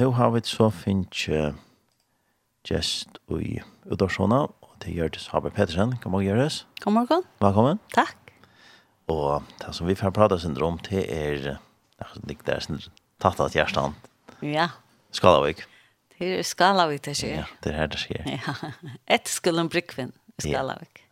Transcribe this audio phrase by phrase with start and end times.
[0.00, 1.52] nu har vi så finnes uh,
[2.64, 3.08] gäst
[3.40, 5.96] i Udorsona, och det gör det Haber Pettersen.
[6.02, 6.66] God morgen, Göres.
[6.84, 7.22] God morgen.
[7.38, 7.38] Velkommen.
[7.38, 7.78] Välkommen.
[7.92, 8.16] Tack.
[9.06, 11.58] Och det som vi får prata syndrom det er
[12.14, 12.80] det där sin
[13.18, 13.94] tatt av hjertan.
[14.40, 14.70] Ja.
[15.10, 15.62] Skalavik.
[16.18, 17.36] Det är Skalavik det skjer.
[17.36, 18.40] Ja, det är her det skjer.
[18.46, 18.54] Ja.
[19.14, 21.04] Ett skulle en i Skalavik.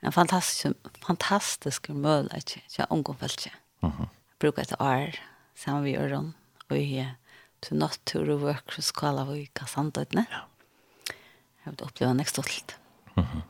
[0.00, 0.06] Ja.
[0.06, 0.76] En fantastisk,
[1.06, 3.52] fantastisk möjlighet till ungdomfältet.
[3.82, 4.08] Mm -hmm.
[4.38, 5.14] Bruker et år,
[5.54, 6.34] sammen vi gjør den,
[6.68, 7.06] och i
[7.62, 10.26] til natur og vøk for skala og ikke sandøytene.
[10.30, 10.44] Ja.
[11.64, 12.76] Jeg vil oppleve nekst stolt.
[13.16, 13.42] Mm -hmm.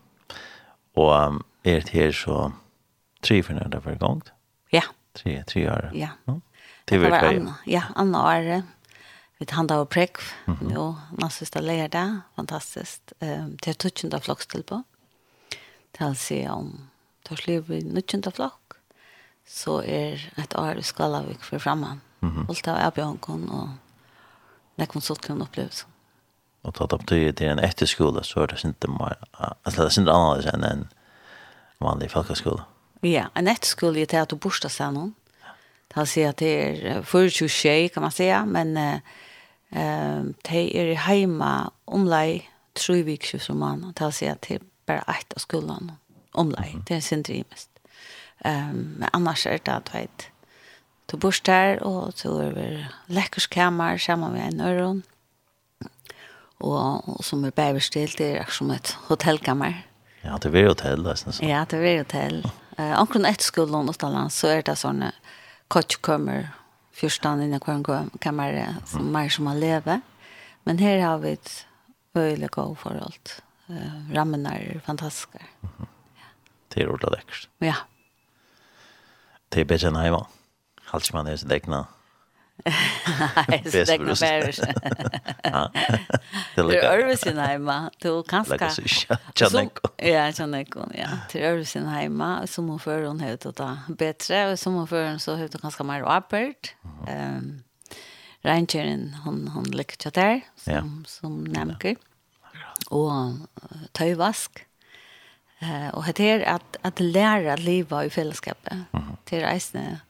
[0.95, 2.51] Og um, er det her så
[3.23, 4.23] tre for fornøyde hver gang?
[4.73, 4.83] Ja.
[5.15, 5.91] Tre, tre år?
[5.95, 6.09] Ja.
[6.27, 6.41] No?
[6.89, 8.63] Det var Anna, ja, Anna år.
[9.39, 10.75] Vi handla av prekk, mm -hmm.
[10.75, 12.23] jo, nassista det.
[12.37, 13.01] fantastisk.
[13.21, 14.83] Um, det er tutsjunda på.
[15.93, 16.91] Det er si om
[17.25, 18.75] torsliv i nutsjunda flokk,
[19.47, 22.01] så er et år i skalavik for framman.
[22.21, 22.49] Mm -hmm.
[22.49, 23.69] Alt av Abjørnkon og
[24.81, 25.87] nekvun suttligen upplevelse.
[26.63, 29.17] Och ta upp det till en efterskola så är det inte mer
[29.63, 30.89] alltså det är inte annorlunda än en
[31.79, 32.65] vanlig folkhögskola.
[33.01, 35.15] Ja, en efterskola är det att du borsta sig någon.
[35.95, 38.99] Det ser att det är för 20 kan man säga, men eh
[40.43, 45.39] det är hemma omlai tre veckor som man tar sig att det bara ett av
[45.39, 45.93] skolan
[46.33, 46.77] omlai.
[46.87, 47.71] Det är sin det mest.
[48.39, 50.30] Ehm men annars är det att vet
[51.11, 55.03] du bor der, og du er lekkerskammer sammen med en øron.
[56.61, 59.73] Og, og som er bæverstilt, det er som et hotellkammer.
[60.25, 61.39] Ja, det er hotell, det er sånn.
[61.49, 62.43] Ja, det er hotell.
[62.77, 65.13] Uh, omkring etter skolen utenlands, så er det sånne
[65.73, 66.51] kottkommer,
[66.93, 68.59] fyrstan inne hver kammer,
[68.89, 70.03] som mer som har lever.
[70.69, 71.55] Men her har vi et
[72.19, 73.39] øyelig god forhold.
[73.71, 75.33] Uh, rammen er fantastisk.
[75.63, 75.87] Mm -hmm.
[76.75, 77.75] Det er ordet ordentlig Ja.
[79.53, 80.40] Det er bedre enn hjemme.
[80.91, 81.87] Halt man det dekna.
[83.49, 84.61] Nej, det dekna bärs.
[86.55, 87.91] Det är sin hemma.
[87.99, 88.83] Du kan kanske.
[89.97, 90.81] Ja, Janeko.
[90.95, 95.19] Ja, till sin hemma som hon för hon höjt att bättre och som hon för
[95.19, 96.75] så höjt och ganska mer öppet.
[97.09, 97.63] Ehm
[98.43, 101.97] Rangeren hon hon lyckats där som som nämnde.
[102.91, 103.13] Och
[103.93, 104.67] töjvask.
[105.63, 108.79] Uh, och det är att att lära att leva i fällskapet.
[109.25, 110.01] Det är reisne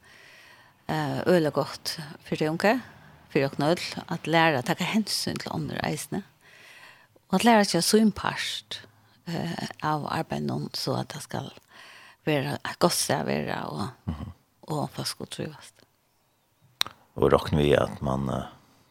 [0.91, 2.81] eh öle gott för det unge,
[3.29, 6.25] för jag knöll att lära å takke hensyn til andre reisende.
[7.31, 8.81] Og at lære seg å synpast
[9.31, 11.53] eh, av arbeidet noen, så att det skal
[12.27, 14.33] vara et godt vara och och mm
[14.67, 14.89] -hmm.
[14.89, 15.75] fast gott trivast.
[17.15, 18.43] Og råkner vi at man uh,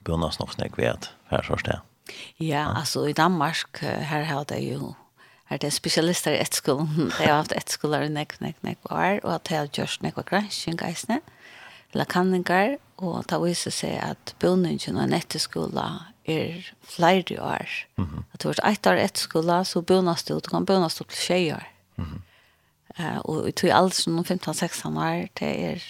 [0.03, 1.79] begynner nok snakk ved at her så sted.
[2.39, 4.95] Ja, ja, altså i Danmark, her har det jo
[5.49, 6.87] er det spesialister i etskolen.
[7.17, 10.17] Det har haft etskoler i nekk, nekk, nekk år, og at det har gjort nekk
[10.17, 11.16] og gransking, eisne.
[11.16, 11.38] Mm
[11.94, 15.88] eller kanningar, og ta viser seg at bønningen og netteskola
[16.29, 17.69] er flere år.
[17.97, 18.23] Mm -hmm.
[18.33, 21.17] At du har et år etter skola, så bønnes du, du kan bønnes du til
[21.17, 21.67] tjej år.
[21.95, 22.22] Mm -hmm.
[23.03, 25.83] uh, og jeg tror alle som 15-16 år, det er,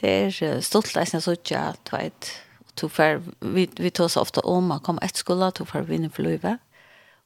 [0.00, 2.42] det er stolt leisen jeg sier at du vet,
[2.80, 6.10] du får, vi, vi tar så ofte om å komme etter skola, du får vinne
[6.10, 6.58] for livet,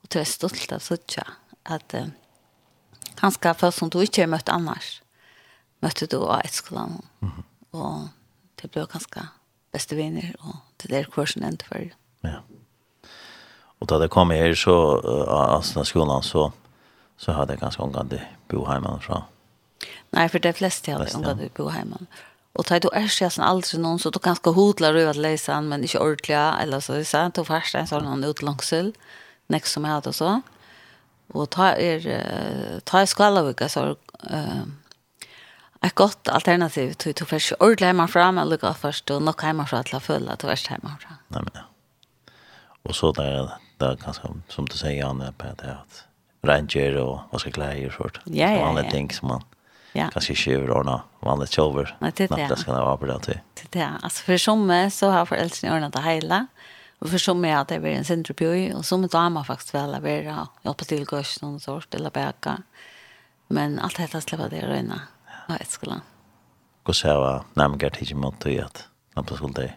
[0.03, 2.09] og du er stolt av sier at uh,
[3.19, 5.03] han skal få som du ikke har møtt annars,
[5.81, 7.01] møtte du av etter skolan.
[7.21, 8.09] Mm -hmm og
[8.61, 9.27] det ble ganske
[9.75, 11.91] beste viner, og det der kursen endte for.
[12.25, 12.41] Ja.
[13.83, 16.49] Og da det kom her, så, av uh, Asna skolan, så,
[17.21, 19.25] så hadde jeg ganske omgang til boheimen fra.
[20.15, 22.09] Nei, for det fleste hadde jeg omgang til boheimen.
[22.55, 25.51] Og da du er ikke aldri noen, så du kan ikke hodla røy at leise
[25.53, 28.93] han, men ikke ordentlig, eller så, så du først en sånn utlangsel,
[29.51, 30.37] nek som jeg hadde så.
[31.35, 32.07] Og ta er,
[32.87, 33.99] ta er skalavika, så er,
[34.31, 34.65] uh,
[35.87, 39.67] ett gott alternativ till till försöka ordla hemma fram eller gå först och nog hemma
[39.67, 41.17] för att la fulla att hemma fram.
[41.29, 41.63] Nej men.
[42.83, 46.05] Och så där där kanske som du säger Anna på det att
[46.43, 48.19] ranger och vad ska klä i sånt.
[48.25, 48.67] Ja ja.
[48.67, 49.43] Alla ting som man
[49.97, 50.11] Ja.
[50.13, 51.97] Kanske kör och nå vanligt sjöver.
[51.99, 52.57] Nej, det är det.
[52.57, 53.41] ska vara på det till.
[53.71, 56.47] Det är alltså för som så har föräldrarna ordnat det hela.
[56.99, 60.85] Och för som är det en centropjoj och som damer faktiskt väl är vara hjälpa
[60.85, 62.63] till gosh någon sort eller bäka.
[63.49, 65.01] Men allt detta släpper det röna.
[65.49, 66.01] Ja, jeg skulle.
[66.85, 69.71] Hva ser jeg nærmere til ikke måtte i at når lampen skulle det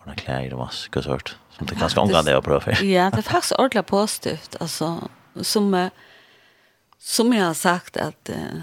[0.00, 2.82] ordne klær og masse og sånt, som det ganske omgang det å prøve for.
[2.84, 4.56] Ja, det er faktisk ordentlig positivt.
[4.60, 5.08] altså,
[5.42, 5.74] som,
[6.98, 8.62] som jeg har sagt at uh,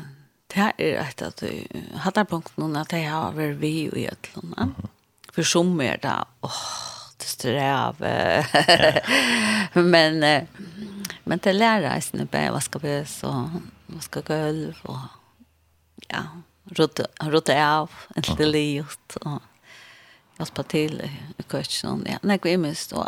[0.54, 1.66] det er et at vi
[2.04, 4.94] hadde punkt noen at jeg har vært vi og i et eller annet.
[5.34, 6.64] for som er det, åh,
[7.22, 8.02] det strev.
[9.94, 10.64] men, uh,
[11.26, 13.62] men det lærer jeg sånn, jeg vasker bøs og
[13.94, 15.17] vasker gulv og
[16.10, 16.24] ja,
[16.78, 19.42] rådde av en liten livet og
[20.38, 22.06] hjelpe til i køkken.
[22.08, 22.88] Ja, det var imens.
[22.94, 23.08] Og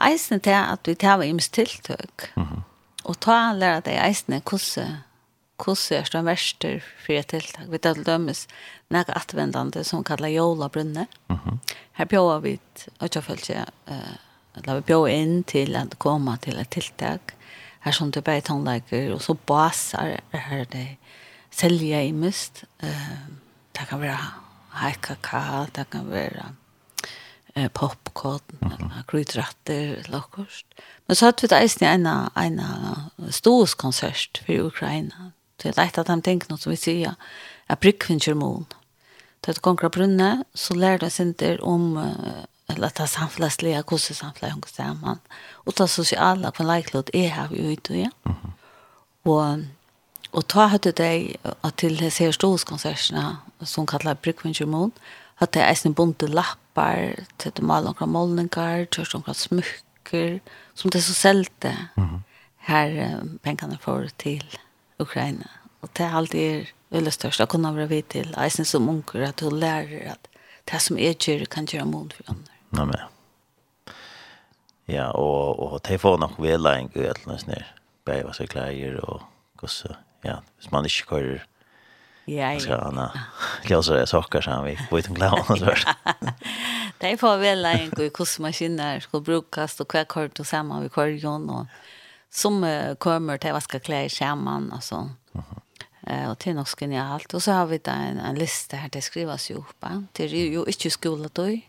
[0.00, 2.32] eisen til at vi tar imens tiltøk.
[2.36, 2.62] Mm -hmm.
[3.04, 5.02] Og ta lærer deg eisen hvordan
[5.64, 7.70] hvordan er det verste for et tiltak.
[7.70, 8.46] Vi tar til dømes
[8.90, 11.06] noe atvendende som kallar Jola Brunne.
[11.28, 11.58] Mm -hmm.
[11.92, 12.58] Her bjør vi
[13.02, 13.66] ikke å følge
[14.56, 17.34] eller vi bjør inn til å komme til et tiltak.
[17.80, 20.86] Her som du bare tonelager, og så baser her det
[21.50, 22.64] selja i mist.
[22.82, 23.18] Eh,
[23.76, 24.18] det kan være
[24.80, 26.52] high kakao, det kan være
[27.54, 28.74] eh, popcorn, mm -hmm.
[28.74, 30.66] eller grytratter, lakkost.
[31.06, 32.06] Men så hadde vi det eisen i en,
[32.36, 35.32] en ståskonsert for Ukraina.
[35.62, 37.14] Det er leit at de tenker noe som vi sier,
[37.68, 38.66] at brygkvinnkjør mån.
[39.46, 44.52] Da det konger brunne, så lærer det sinter om uh, eller ta samfunnslige, hvordan samfunnslige
[44.52, 45.20] hunger sammen.
[45.66, 48.10] Og ta sosiale, hva leiklod er her vi ute, ja.
[48.24, 48.50] Mm -hmm.
[49.24, 49.64] Og
[50.30, 54.92] och ta hade de att till det ser storkonserterna som kallar Brickwinger Moon
[55.36, 60.40] att det är en bunte lappar till de alla några målningar, törs några smycker
[60.74, 62.22] som det så selte mm.
[62.56, 64.58] här pengene för till
[64.98, 65.50] Ukraina.
[65.80, 67.40] Och det er alltid veldig størst.
[67.40, 70.28] å kunna være vidt til eisen som unger at du lärer att
[70.64, 73.00] det som är gör kan göra mod för andre Ja, men.
[74.84, 77.74] Ja, och, och det får nok väl en gud eller något sånt där.
[78.04, 79.22] Bäva sig kläder och
[79.56, 81.46] gossa ja, hvis man ikke kører
[82.30, 82.58] Ja, ja.
[82.66, 83.26] Så han har
[83.98, 85.74] det saker som vi på om glad och så.
[86.98, 91.06] Det får väl en god kostmaskiner ska brukas och kvar kort och samma vi kör
[91.06, 91.66] ju och
[92.30, 92.64] som
[92.98, 95.10] kommer till vaska kläder samman alltså.
[96.06, 98.34] Eh och till något ska ni ha allt och så har vi där en, en
[98.34, 99.84] lista här det skrivas ju upp.
[100.12, 101.60] Det är ju inte skola då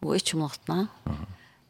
[0.00, 0.86] och inte om natten.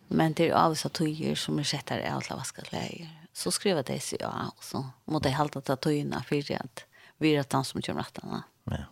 [0.09, 4.21] Men det är alltså tyger som är i alla vaska kläder så skriver det seg,
[4.21, 6.85] ja och så må det halte att ta in för att
[7.19, 8.43] vi er den som kommer rattarna.
[8.65, 8.85] Ja.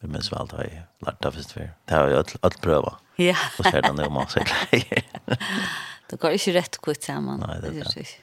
[0.00, 1.70] Det minns väl det jag lärt av det.
[1.84, 2.98] Det har jag alt pröva.
[3.16, 3.36] Ja.
[3.58, 5.04] Og så er det om man säger.
[6.10, 7.40] Det går ikke rett kvitt sammen.
[7.40, 8.18] Nei, det er det.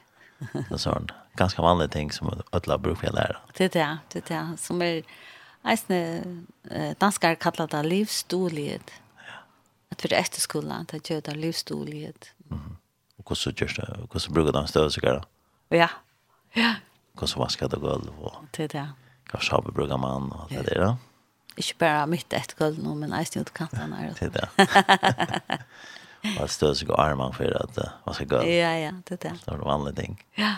[0.53, 1.07] Det er sånn
[1.39, 3.37] ganska vanlig ting som alla brukar jag lära.
[3.57, 4.57] Det är det, det är det.
[4.57, 5.03] Som är
[5.63, 6.23] eisne
[6.99, 8.91] danskar kallar det livsstolighet.
[9.15, 9.39] Ja.
[9.91, 12.31] Att för efterskolan, det gör det livsstolighet.
[12.51, 12.77] Mm.
[13.17, 14.07] Och hur så görs det?
[14.11, 15.23] Hur så brukar de stödsikare?
[15.23, 15.25] Ja.
[15.69, 15.89] Ja.
[16.53, 16.75] Ja.
[17.17, 18.89] Kan så vaska det golv och det där.
[19.29, 20.95] Kan så brygga man och det där.
[21.59, 24.13] Ikke bare mitt ett gulv nå, men jeg stod kantene her.
[24.15, 25.57] Det er det.
[26.39, 28.47] Og sig seg armene for at uh, skal gulv.
[28.47, 29.33] Ja, ja, det er det.
[29.43, 30.15] Det var vanlige ting.
[30.37, 30.53] Ja.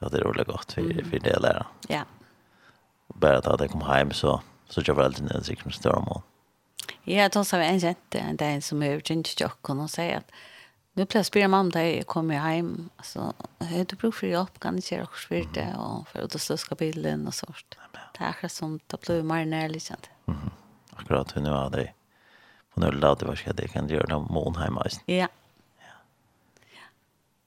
[0.00, 1.04] Ja, det er rolig godt for, mm.
[1.10, 1.62] for det der.
[1.90, 2.02] Ja.
[3.20, 6.22] Bare att jeg kom hjem, så, så jag var alltid ned sikkert med større mål.
[7.04, 10.30] Ja, då sa vi en jente en dag som är urgent till och säger att
[10.94, 12.90] Nu plötsligt spyrir mamma där jag kommer hem.
[12.96, 15.76] Alltså, jag du brukar för hjälp kan inte göra också för det.
[15.78, 17.76] Och för att stöska bilden och sånt.
[18.18, 20.08] Det är akkurat som det blir mer närliggande.
[20.26, 20.50] Mm.
[20.96, 21.92] Akkurat hur nu är det.
[22.74, 24.86] Och nu lade jag att det kan göra det mån hemma.
[25.06, 25.28] Ja.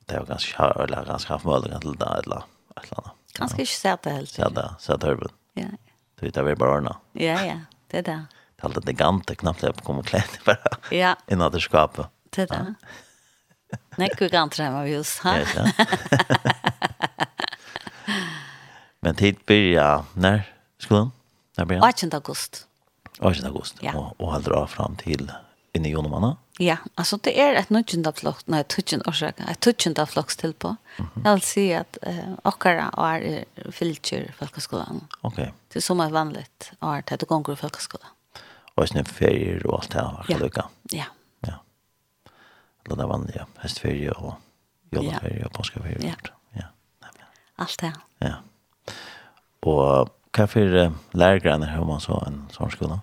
[0.06, 2.38] Det var ganska eller ganska haft möjlighet till det eller
[2.76, 3.16] ett eller annat.
[3.34, 4.30] Ganska inte sett det helt.
[4.30, 5.30] Sett det, sett hörben.
[5.54, 5.66] Ja.
[6.16, 8.26] Du vet, det var bara Ja, ja, det är det.
[8.56, 10.98] Det är alltid det elegant, knappt jag kommer kläder bara.
[10.98, 11.16] Ja.
[11.28, 12.08] Innan det skapar.
[12.30, 12.74] Det är det.
[13.98, 14.92] Nekku kan trämma vi
[15.24, 15.86] Ja, ja.
[19.00, 21.12] Men tid börjar när skolan?
[21.58, 21.88] När börjar?
[21.88, 22.68] 18 august.
[23.20, 23.76] 18 august.
[23.82, 24.14] ja.
[24.18, 25.32] och och av fram till
[25.74, 26.38] inne i Jonomanna.
[26.58, 30.68] Ja, alltså det är ett nutjunda flock, nej, tutjun orsaka, ett tutjunda flock till på.
[30.68, 31.22] Mm -hmm.
[31.26, 35.08] Jag vill säga att eh, åkara är filter folkhögskolan.
[35.22, 35.44] Okej.
[35.44, 35.54] Okay.
[35.74, 38.10] Det är som är vanligt, är det i folkhögskolan.
[38.76, 40.38] Och sen ferier och allt det här, ja.
[40.38, 40.66] lycka.
[40.84, 41.06] Ja, ja
[42.86, 44.36] eller det vanlige, hestferie og
[44.94, 45.50] jolleferie ja.
[45.50, 46.02] og påskeferie.
[46.06, 46.16] Ja.
[46.60, 46.68] ja.
[47.58, 47.94] Alt det.
[48.22, 48.36] Ja.
[49.66, 53.00] Og hva for uh, lærergrene har man så en sånn skole?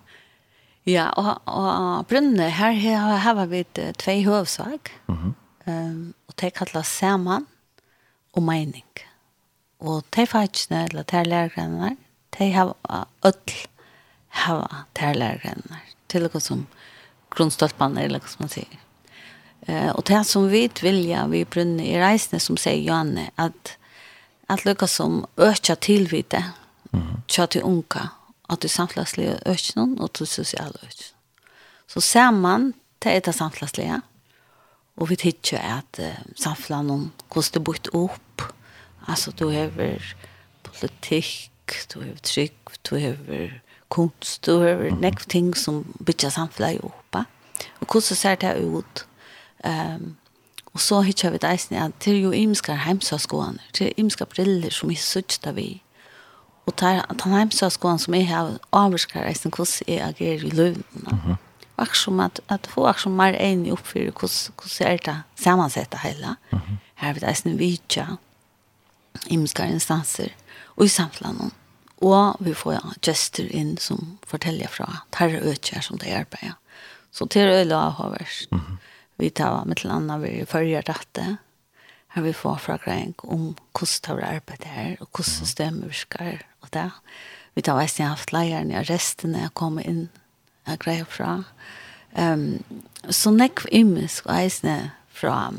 [0.87, 5.33] Ja, og, og brunne, her, her har vi uh, tve høvsag, mm -hmm.
[5.71, 7.47] um, og det kalles saman
[8.33, 8.87] og mening.
[9.79, 11.97] Og de fagene, eller de lærergrene,
[12.39, 12.73] de har
[13.25, 13.67] ødel
[14.27, 16.67] hava de lærergrene, til og som
[17.29, 18.79] grunnstolpene, eller hva som man sier.
[19.67, 23.77] Eh, och det som vi vilja, vi brunne i reisene som säger Johanne, att
[24.47, 26.45] att lycka som ökar tillvite,
[26.93, 27.05] mm.
[27.27, 28.09] tja till unga,
[28.47, 31.05] att du samtlagsliga ökar och till sociala ökar.
[31.87, 34.01] Så samman, man är det samtlagsliga,
[34.95, 38.41] och vi tycker att eh, samtlan om kostar bort upp,
[39.05, 40.01] alltså du har
[40.61, 41.51] politik,
[41.93, 44.95] du har tryck, du har kunst, du har mm.
[44.95, 47.15] nekv ting som bitcha samla upp.
[47.79, 49.05] Och hur ser det ut?
[49.63, 50.15] Um,
[50.73, 54.73] og så hittar vi det at det er jo imskar heimsaskoene, det er imskar briller
[54.73, 55.83] som vi suttar vi.
[56.65, 61.11] Og det er den heimsaskoene som jeg har avvarskar eisen hvordan jeg agerer i løvnene.
[61.11, 61.35] Mm -hmm.
[61.77, 66.35] Og som at, at få akkurat mer enig oppfyrer hvordan er det sammansettet hele.
[66.51, 66.75] Mm -hmm.
[66.95, 68.05] Her er vi deisen vidtja
[69.29, 70.29] imskar instanser
[70.75, 71.51] og i samtlandet.
[71.97, 76.53] Og vi får ja, gester inn som forteller fra tarre økjer som det arbeider.
[77.11, 78.47] Så til øyla har vært.
[78.51, 78.77] Mm -hmm.
[79.17, 81.37] Vi tar med til andre vi følger dette.
[82.13, 86.73] Her vi får fra Greng om hvordan det arbeidet her, og hvordan systemet virker og
[86.73, 86.91] det.
[87.55, 90.09] Vi tar veist jeg har haft leierne og resten jeg kommer inn
[90.65, 91.43] og greier fra.
[92.13, 92.63] Um,
[93.09, 95.53] så nekv imisk og eisne fra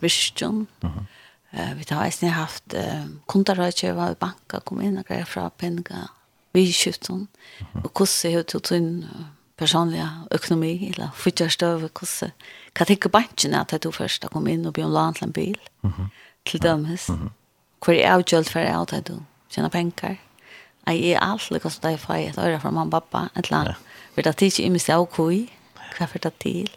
[0.00, 0.66] Virkjøn.
[0.82, 1.04] Uh -huh.
[1.52, 6.08] uh, vi tar eisne haft uh, kontarøykjøver i banka, kom inn og greier fra penga,
[6.52, 7.28] vi i kjøpten,
[7.60, 7.84] uh -huh.
[7.84, 9.26] og hvordan jeg har tatt inn uh,
[9.60, 12.30] personliga ekonomi eller fyrtjärstövd hur
[12.72, 15.30] kan tänka banken att det tog först att komma in och bli en land en
[15.30, 16.08] bil mm -hmm.
[16.42, 17.30] till dömes mm -hmm.
[17.86, 20.16] hur är avgjöld för att jag tog tjäna pengar
[20.84, 23.74] jag är allt lika som det för att jag från mamma och pappa ett land
[24.14, 25.48] för att jag inte är och koj
[25.98, 26.70] hur för det till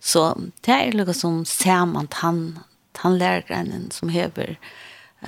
[0.00, 2.58] så det är lika som samman han
[2.98, 4.58] han lärgrenen som hever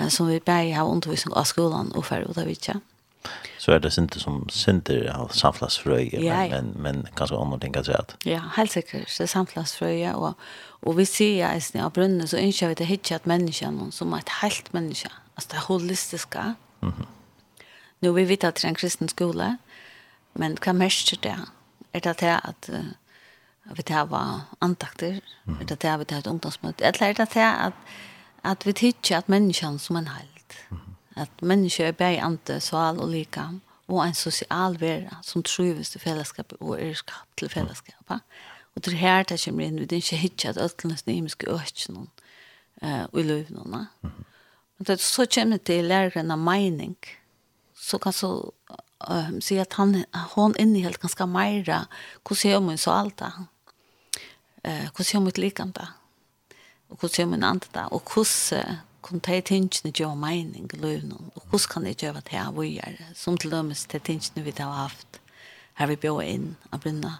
[0.08, 2.80] som vi bär har undervisning av skolan och förut av vidtjärn
[3.58, 6.50] så är det inte som center av samflagsfröje ja, ja.
[6.50, 10.34] men men kanske andra ting kan säga att ja helt sikkert, det samflagsfröje og,
[10.82, 14.14] och vi sier at att när brunnen så ønsker vi det hittar att människan som
[14.14, 16.54] ett helt människa altså det er holistiske.
[16.82, 17.06] mm
[18.00, 19.56] nu vi vet att det är en kristen skola
[20.32, 21.36] men kan mest det
[21.92, 22.70] Er det at att
[23.76, 25.66] vi tar var antakter mm.
[25.66, 27.74] det tar vi tar ett ungdomsmöte eller är det att
[28.42, 30.33] att vi hittar att människan som en hel
[31.16, 36.00] at mennesker er bare ante, sval og likam, og en sosial vera som trivs til
[36.00, 38.24] fellesskapet og er skapt til fellesskapet.
[38.74, 42.08] Og det her det kommer inn, vi er ikke hittet at ødelens nymiske øker noen
[42.82, 43.86] uh, i løvnene.
[44.02, 46.96] Men det, så kommer det til læreren av mening,
[47.76, 48.30] så kan så
[49.10, 50.04] uh, si at han,
[50.34, 51.84] hon innehelt ganske meira,
[52.24, 53.30] hvordan ser man så alt da?
[54.64, 55.92] Uh, hvordan gjør man likam da?
[56.88, 57.86] Og hvordan gjør man andre da?
[57.92, 62.32] Og hvordan kun ta tingene gjør mening i løvnen, og hvordan kan jeg gjøre det
[62.32, 65.20] jeg vil gjøre, som til dømes til tingene vi har haft,
[65.78, 67.18] her vi bjør inn av brunna,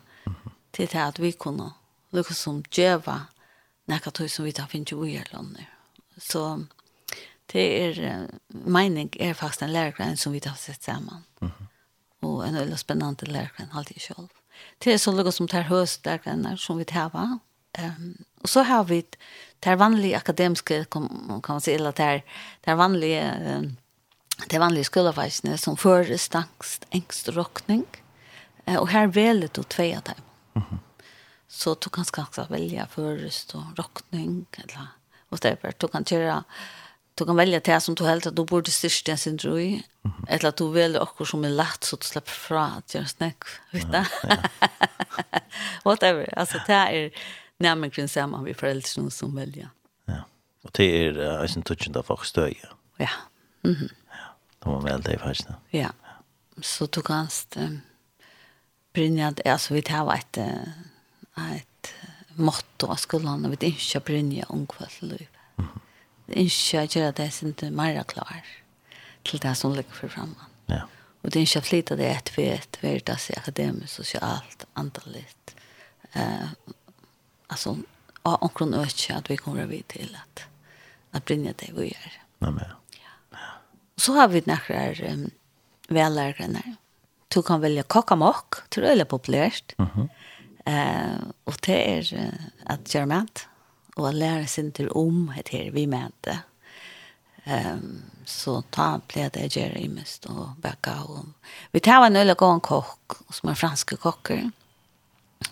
[0.73, 1.73] til det at vi kunne
[2.15, 3.19] lukke som gjøre
[3.91, 5.69] nekka tog som vi tar finnes jo i løvnen.
[6.17, 6.65] Så
[7.53, 11.67] det er, mening er faktisk en lærergrein som vi tar sett sammen, mm -hmm.
[12.23, 14.29] og en veldig spennende lærergrein, alltid selv.
[14.85, 17.39] Det er så lukke som tar høst lærergreiner som vi tar,
[17.79, 19.05] Um, och så har vi
[19.61, 22.23] det vanliga akademiska kan man säga eller det
[22.61, 23.35] det vanliga
[24.49, 27.85] det vanliga skolafajsne som först angst rockning.
[28.65, 30.15] eh, och här väljer du två av dem.
[30.55, 30.79] Mm.
[31.49, 34.89] Så du kan också välja först och rockning eller
[35.29, 35.73] whatever.
[35.79, 36.45] Du kan köra
[37.15, 39.45] du kan välja det som du helt att du borde styrst den sin i.
[39.45, 40.25] Mm -hmm.
[40.29, 43.07] Eller att du väljer också som är lätt så att du släpper fra att göra
[43.07, 43.43] snäck.
[43.71, 44.05] Vet du?
[45.85, 46.39] whatever.
[46.39, 47.11] Alltså det är
[47.61, 49.69] nærmere sammen med foreldrene som velger.
[50.09, 50.23] Ja,
[50.65, 52.55] og det er uh, en tøtjende folk støy.
[53.01, 53.09] Ja.
[53.65, 53.95] Mm -hmm.
[54.11, 54.27] ja.
[54.59, 55.49] Det var vel det i faktisk.
[55.73, 55.79] Ja.
[55.79, 55.91] ja.
[56.63, 57.83] Så du kan um,
[58.95, 60.39] brinne at, altså vi tar et,
[61.57, 61.95] et
[62.37, 65.27] motto av skolen, og vi ikke brinne ungkvall liv.
[65.57, 65.81] Mm -hmm.
[66.29, 68.45] Ikke gjøre det som er mer klar
[69.25, 70.35] til det som ligger for fremme.
[70.69, 70.81] Ja.
[71.23, 75.55] Og det er ikke flyttet det etter vi vet, vi er akademisk, sosialt, antallet.
[76.17, 76.53] Uh,
[77.47, 77.77] alltså
[78.23, 80.45] av omkron och att vi kommer vid till att
[81.11, 82.13] att brinja det vi gör.
[82.39, 82.65] Ja men.
[83.31, 83.37] Ja.
[83.97, 85.31] Så har vi några um,
[85.89, 86.63] vällärare.
[87.29, 89.79] Du kan välja kakamock, tror jag är populärt.
[89.79, 89.89] Mhm.
[89.95, 90.09] Mm
[90.67, 92.35] eh uh, och det är uh,
[92.65, 93.49] att göra mat
[93.97, 96.39] och att lära sig inte om det vi med det.
[97.45, 101.35] Ehm um, så ta blev det Jerry i mest och backa om.
[101.71, 104.51] vi tar en öl och en kock som är fransk kocker.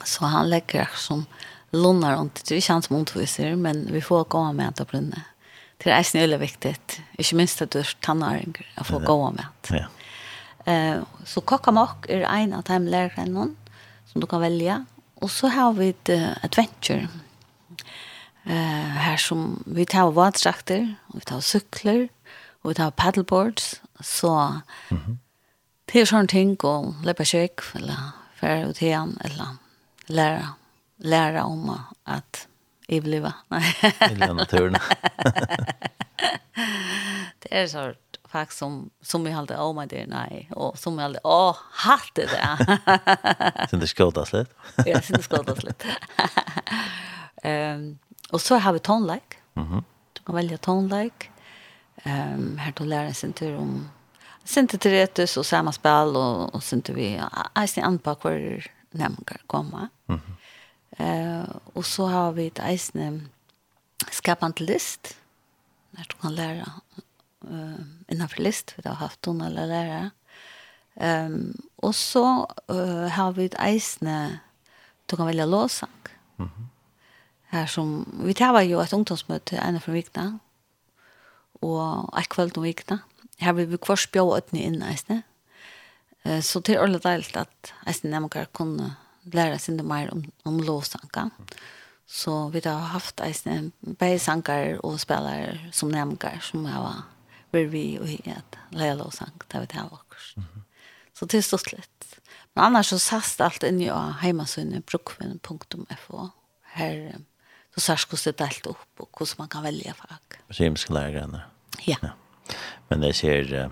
[0.05, 1.27] Så han lägger som
[1.73, 2.45] lånar ont.
[2.49, 5.23] Det är inte han som undervisar, men vi får gå med att brunna.
[5.77, 7.01] Det är eisen väldigt viktigt.
[7.13, 9.47] Inte minst att du är tannaringer att få gå med.
[9.69, 9.87] Ja.
[10.73, 13.57] Eh, så kakamak är en av de lärare någon
[14.07, 14.85] som du kan välja.
[15.15, 16.09] Och så har vi ett
[16.43, 17.09] adventure.
[18.45, 22.09] Eh, här som vi tar vadstrakter, vi tar cykler,
[22.63, 23.81] og vi tar paddleboards.
[24.01, 25.17] Så mm -hmm.
[25.85, 29.57] det er sånne ting, og løper kjøk, eller færre ut igjen, eller
[30.07, 30.55] lærer
[31.03, 32.49] lära om att
[32.89, 33.35] överleva.
[34.11, 34.75] I naturen.
[37.39, 37.95] det är så
[38.29, 42.27] faktiskt som som jag hade my dear nej och som jag hade åh hatt det
[42.27, 42.79] där.
[43.71, 44.55] sen det skottas lite.
[44.87, 45.87] ja, sen det skottas lite.
[47.43, 47.99] Ehm
[48.31, 49.37] och så har vi tone like.
[49.55, 49.85] Mhm.
[50.13, 51.27] Du kan välja tone like.
[51.97, 53.91] Ehm um, här då lära sen inte om
[54.45, 57.21] synteteretus och samma spel och, och synte vi.
[57.65, 59.89] I ser an på kvar nämngar komma.
[60.07, 60.21] Mhm.
[60.27, 60.37] Mm
[60.97, 63.21] Eh, och så har vi ett eisne
[64.11, 65.17] skapant list,
[65.91, 66.73] När du kan eh
[67.51, 67.75] uh,
[68.09, 70.11] innenfor list, vi har haft hon eller lära.
[70.95, 74.39] Ehm och så uh, har vi ett eisne
[75.07, 75.89] du kan välja låsang.
[76.39, 76.51] Mm
[77.53, 80.39] här som, vi tar ju ett ungdomsmöte ene för vikene,
[81.61, 82.99] Och ett kväll om vikene.
[83.39, 85.23] Här vill vi kvart bjå øtene inn eisne.
[86.23, 88.47] Eh så till alla ordentlig att at eisende nemmer
[89.23, 91.31] lära sig inte mer om, om lovsanka.
[92.07, 97.03] Så vi har haft en bergsankar och spelare som nämnkar som jag var
[97.51, 98.57] vid vi och hit.
[98.71, 100.37] Lära lovsank där vi tar också.
[100.37, 100.61] Mm -hmm.
[101.13, 102.21] Så det är stort lätt.
[102.53, 106.29] Men annars så sast allt in i hemmasynne brukven.fo.
[106.63, 107.17] Här
[107.75, 110.41] så sars hur det allt upp och hur man kan välja fag.
[110.51, 111.41] Så lärare.
[111.85, 111.97] Ja.
[112.03, 112.09] ja.
[112.89, 113.71] Men det ser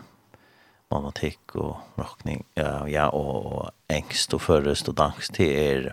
[0.91, 5.93] matematikk og rockning, ja, ja og, og engst og førest og dans det er,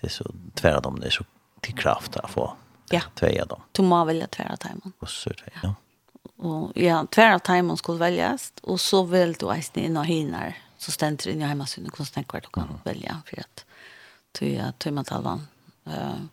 [0.00, 0.26] det er så
[0.58, 1.26] tværa dem, det er så
[1.64, 2.48] til kraft å få
[2.92, 3.04] ja.
[3.20, 3.68] tværa dem.
[3.76, 4.94] Du må velge tværa timen.
[5.00, 5.74] Og så det, ja.
[6.40, 10.92] Og ja, tværa timen skulle väljas og så vil du eisen inn og hinner, så
[10.94, 12.82] stender du inn i hjemmesynet, konstant tenker du kan mm.
[12.86, 13.64] velge, for at
[14.40, 15.38] du er eh
[15.86, 16.26] Uh,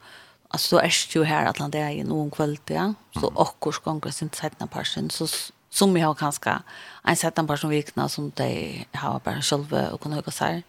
[0.49, 3.27] alltså då är det ju här att landa i är ju någon kväll ja så
[3.27, 5.09] och kurs gånger sin sättna person.
[5.09, 5.27] så
[5.77, 6.61] som jag har kanskje
[7.03, 10.63] en sättan person vikna som de har bara själva och kan höga sig.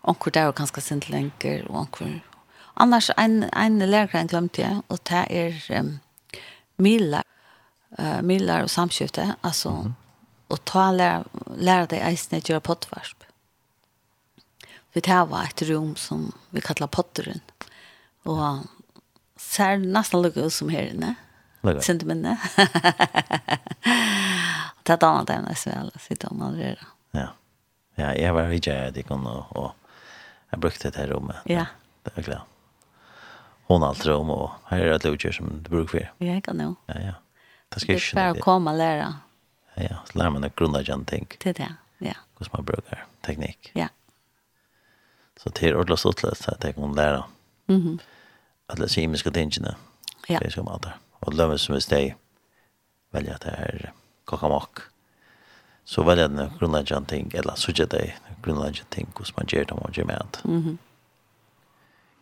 [0.00, 2.20] Onkur där er kanskje sin länkar och onkur.
[2.74, 5.98] Annars en, en lärare glömde jag och det är um,
[6.76, 7.22] millar,
[7.98, 9.34] uh, millar og samskifte.
[9.40, 9.94] Alltså, mm.
[10.48, 11.24] och ta lära,
[11.56, 13.24] lære deg eisen att göra pottvarsp.
[14.92, 17.40] Vi tar var et rum som vi kallar potteren.
[18.22, 18.58] Och
[19.36, 21.06] ser nesten lukket ut som her inne.
[21.06, 21.27] Mm
[21.82, 22.36] Sint minne.
[24.78, 26.76] Og tatt annet enn jeg svel, sitte om andre.
[27.16, 27.32] Ja.
[27.98, 29.72] Ja, jeg var ikke jeg, det kunne, og
[30.52, 31.36] jeg brukte det her rommet.
[31.50, 31.66] Ja.
[32.06, 32.40] Det var glad.
[33.68, 36.12] Hon har allt rum och här är det lodger som du brukar för.
[36.18, 36.74] Ja, jag kan nog.
[36.86, 37.12] Ja, ja.
[37.68, 39.14] Det ska ju Det är bara att komma lära.
[39.74, 39.96] Ja, ja.
[40.12, 41.38] Så lär man att grunda igen, tänk.
[41.38, 42.14] Det är det, ja.
[42.38, 43.70] Hur man brukar teknik.
[43.74, 43.88] Ja.
[45.36, 47.24] Så det är ordentligt så att jag kan lära.
[47.66, 47.98] Mm -hmm.
[48.66, 49.76] Att kemiska tingene.
[50.28, 50.38] Ja.
[50.38, 50.90] Det är som allt där.
[50.90, 52.14] Mm og lømme som er steg,
[53.12, 53.92] velger at det er
[54.28, 54.82] kakamak.
[55.84, 59.76] Så velger den grunnleggende ting, eller så ikke det grunnleggende ting, hvordan man gjør det,
[59.82, 60.42] man gjør med.
[60.44, 60.76] Mm -hmm.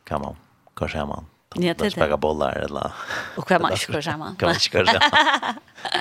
[0.07, 0.37] Kan man,
[0.79, 2.13] hva skjer man, Ja, det er det.
[2.13, 2.93] är bollar eller
[3.37, 4.35] Og hva man ikke ska samma.
[4.39, 5.55] Hva man ikke ska samma.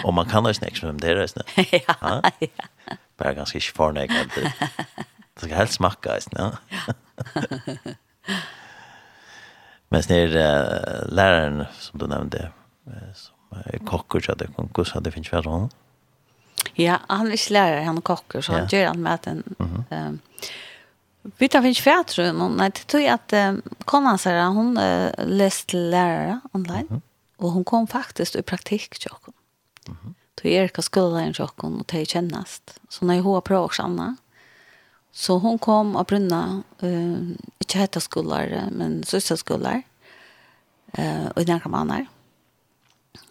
[0.04, 1.44] Og man kan også nästa som det där sen.
[1.88, 2.22] Ja.
[3.18, 4.54] Bara ganska svårt att det.
[5.34, 6.52] Det skal helst smaka is, Ja.
[9.90, 10.28] Men snär
[11.08, 12.52] läraren som du nämnde
[13.86, 15.70] kokker så det kan kussa det finns väl honom.
[16.74, 19.44] Ja, han är lärare, han är kocker så han gör han med en
[19.90, 20.20] ehm
[21.38, 23.34] Vi tar finns färdrum mm och nej, det tror jag att
[23.86, 24.80] konan säger hon
[25.18, 27.02] läste lärare online Mm -hmm.
[27.38, 29.34] och hon kom faktiskt i praktik till oss.
[29.88, 30.16] Mhm.
[30.42, 32.62] Då är det skola en chock och det kännas.
[32.90, 34.16] Så när jag har provat Anna.
[35.12, 37.14] Så hon kom av brunna, eh,
[37.60, 39.82] inte hette skolor, men systerskolor.
[40.94, 41.72] Eh, och i den kan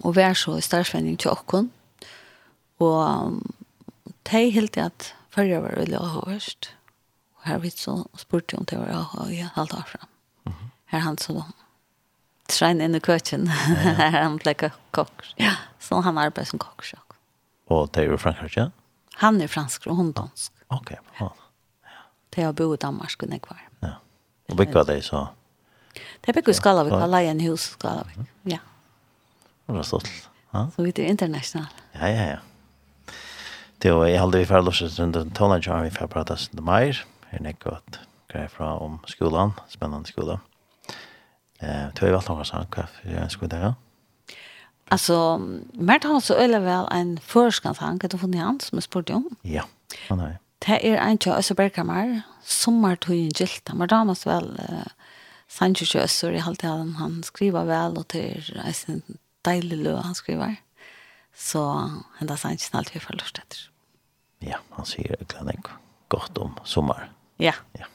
[0.04, 1.70] og vær så i starfsvenning til okken.
[2.82, 3.40] Og
[4.30, 6.70] de helt at førre var veldig avhørst.
[7.38, 10.10] Og her vidt så spurte jeg om det var avhørst halvt år fram.
[10.92, 11.42] Her han så
[12.48, 13.48] trein inn i køkken.
[13.48, 14.54] her han ble
[14.94, 15.24] kokk.
[15.40, 16.84] Ja, så han arbeider som kokk.
[17.72, 18.68] Og det er jo fransk, ja?
[19.22, 20.52] Han er fransk og hun dansk.
[20.74, 21.30] Ok, ja.
[22.34, 23.62] Det har bo i Danmark og nekvar.
[23.82, 23.96] Ja.
[24.50, 25.26] Og bygger det så?
[26.26, 28.26] Det bygger skala vi kallar en hus skala vi.
[28.50, 28.58] Ja.
[28.58, 28.73] Mm.
[29.68, 30.10] Aristotle.
[30.52, 30.66] Ja.
[30.76, 31.70] Så vi er internasjonal.
[31.94, 32.38] Ja, ja, ja.
[33.82, 36.48] Det var jeg aldri vi för loss runt den så har vi för prata så
[36.52, 37.04] det mer.
[37.32, 40.38] er ikke godt greier fra om skolen, spennende skola.
[41.60, 43.74] Eh, tror jag vart några sån kaffe jag skulle där.
[44.88, 45.38] Altså,
[45.72, 49.36] Mert har så öle vel en förskansanke du funnet han som jeg spurte om.
[49.42, 49.62] Ja.
[50.08, 50.38] Han är.
[50.66, 53.68] Det er en til Øsse berkamar sommertøyen gilt.
[53.68, 54.86] Han var damas vel uh,
[55.48, 59.02] Sanchez Øsser i halvt han, han skriver vel og til reisen
[59.46, 60.56] deilig lø han skriver.
[61.34, 61.62] Så
[62.20, 63.64] hendas han ikke snart vi får lust etter.
[64.44, 65.58] Ja, han sier egentlig
[66.12, 67.08] godt om sommer.
[67.38, 67.54] Ja.
[67.78, 67.88] Ja.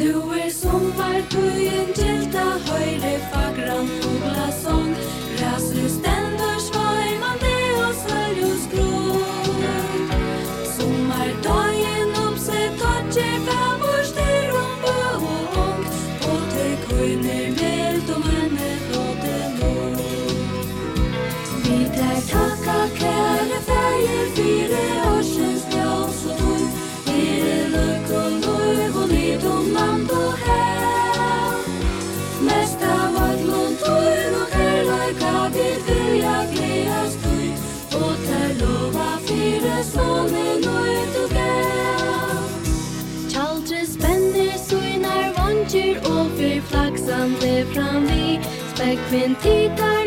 [0.00, 4.94] Nu er sommar, tujen, delta, høyre, fagran, fugla, sång,
[5.42, 6.29] rasrus, den
[49.10, 49.99] Men tittar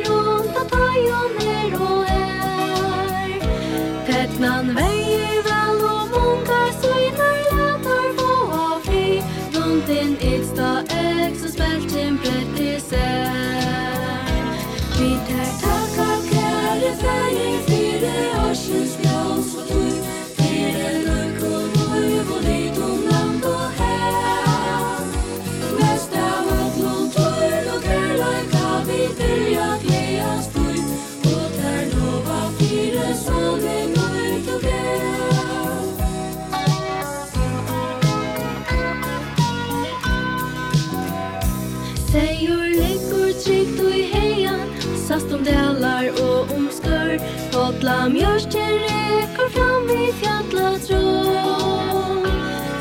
[47.82, 52.28] Alla mjörsten räcker fram i fjalla tråd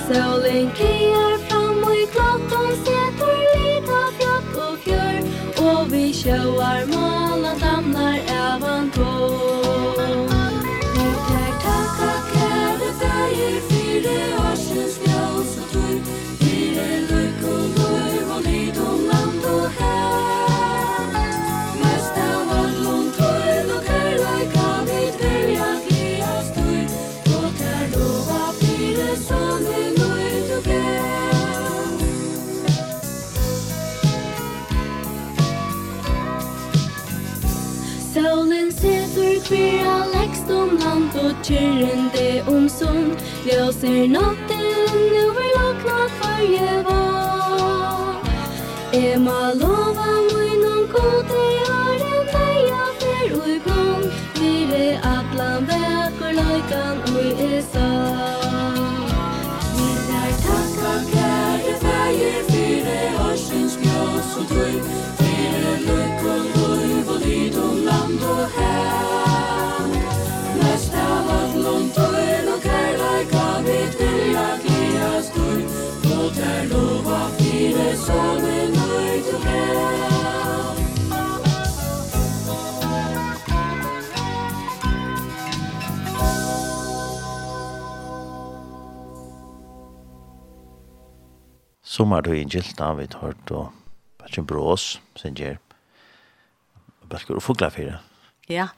[0.09, 1.32] Solen kliar
[41.43, 48.31] Kyrrende om sånn Løser natten Over lakna farje vann
[48.95, 49.72] Ema lov
[91.93, 93.73] Sommar tog en gilt av vi har hørt og
[94.23, 95.59] Bælken Brås, sin gjer
[97.05, 97.99] Bælken og fugla fire
[98.49, 98.71] ja.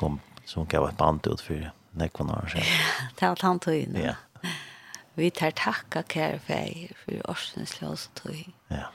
[0.00, 3.94] Kom, som gav et band ut for nekvann år siden ja, det var tant tantøyen
[4.02, 4.16] ja.
[5.14, 8.42] Vi tar takka kære feir for årsens løsetøy
[8.74, 8.90] ja.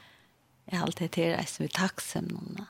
[0.68, 2.66] Jeg har alltid til reis vi takksom noen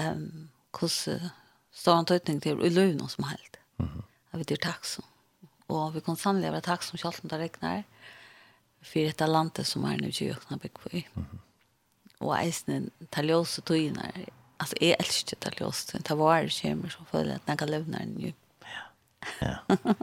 [0.00, 1.30] um, hvordan
[1.76, 4.38] står han tøytning til i løven som helst mm -hmm.
[4.38, 5.04] vi tar takksom.
[5.68, 7.82] Og vi kan sannelig være takksom selv om det regner ja
[8.84, 11.06] för detta landet som är nu i ökna bygg i.
[12.18, 14.02] Och eisen tar ljus och togna.
[14.56, 15.86] Alltså jag älskar det tar ljus.
[15.86, 18.32] Det var det kommer som följer att jag lämnar den ju.
[19.40, 19.56] Ja.
[19.78, 19.94] Ja.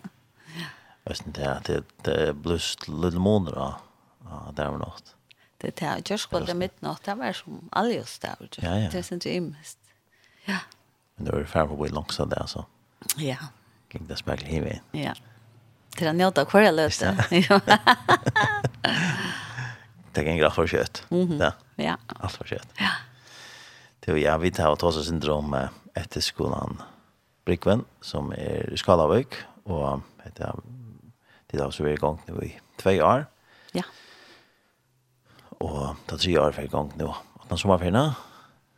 [1.04, 3.76] Eisen det är det blust lilla månader då.
[4.24, 5.15] Ja, det var något.
[5.58, 7.04] Det är just kvar det midnatt.
[7.04, 8.36] Det var som alldeles där.
[8.50, 9.80] Det är inte immest.
[10.46, 10.58] Ja.
[11.15, 12.65] Men det var färre på så där så.
[13.17, 13.38] Ja.
[13.91, 14.82] Gick det spegel hivet.
[14.91, 15.13] Ja.
[15.89, 17.26] Till att njöta kvar jag löste.
[17.50, 17.60] Ja.
[20.12, 21.06] Det gänger allt för kött.
[21.10, 21.52] Ja.
[21.76, 21.98] Ja.
[22.08, 22.67] Allt för kött.
[22.78, 22.89] Ja.
[24.00, 26.82] Det var ja, vi tar åt oss syndrom efter skolan.
[27.46, 30.54] Brickven som är i Skalavik och heter
[31.48, 33.26] det har så vi igång nu i 2 år.
[33.72, 33.84] Ja.
[35.60, 37.04] Och det tre år för igång nu.
[37.04, 38.12] Och när sommarferien?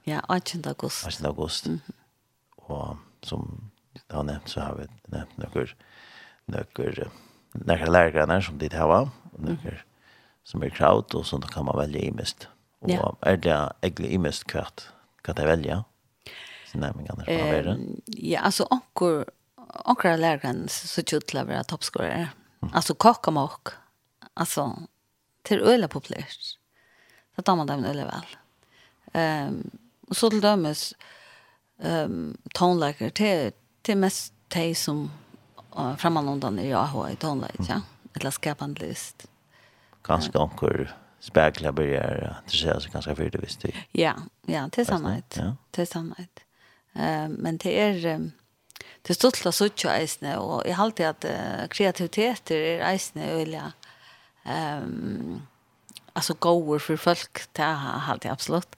[0.04, 1.08] Ja, 18 august.
[1.08, 1.66] 18 august.
[1.66, 1.94] Mm -hmm.
[2.56, 3.72] Och som
[4.08, 5.68] det har nevnt, så har vi nämnt några
[6.46, 7.10] några
[7.52, 9.10] några lärare som dit har va.
[9.38, 9.78] Några
[10.44, 12.48] som er kraut og sånt kan man velge imest.
[12.84, 13.14] Og ja.
[13.22, 14.88] er det egentlig imest kvart?
[15.24, 15.84] hva det velger?
[16.72, 17.78] Så nej, men kan det vara värre?
[18.06, 19.26] Ja, altså onkor,
[19.86, 22.30] onkor av læreren så tjuttlar våra toppskorare.
[22.62, 22.74] Mm.
[22.74, 23.70] Alltså kakamock.
[24.34, 24.88] Altså,
[25.44, 26.58] til öla populært.
[27.36, 28.38] Så tar man dem öla vel.
[29.14, 29.60] Um,
[30.10, 30.94] og så til dømes
[31.78, 33.52] um, tonelager til,
[33.86, 35.12] til mest de som
[35.78, 37.68] uh, framanlåndan är jag har i tonelager, Mm.
[37.70, 37.82] Ja?
[38.16, 39.24] Eller skapande list.
[39.24, 39.33] Mm
[40.04, 40.50] ganska mm.
[40.50, 43.66] onkur spegla börjar intressera så ganska för det visst.
[43.92, 44.14] Ja,
[44.46, 45.40] ja, det är sannhet.
[45.72, 46.40] Det är sannhet.
[46.94, 48.30] Eh men det är
[49.02, 51.26] det stottla såch isne och jag har att
[51.70, 53.72] kreativitet är isne vilja
[54.44, 55.42] ehm
[56.14, 58.76] alltså goer för folk det har jag absolut.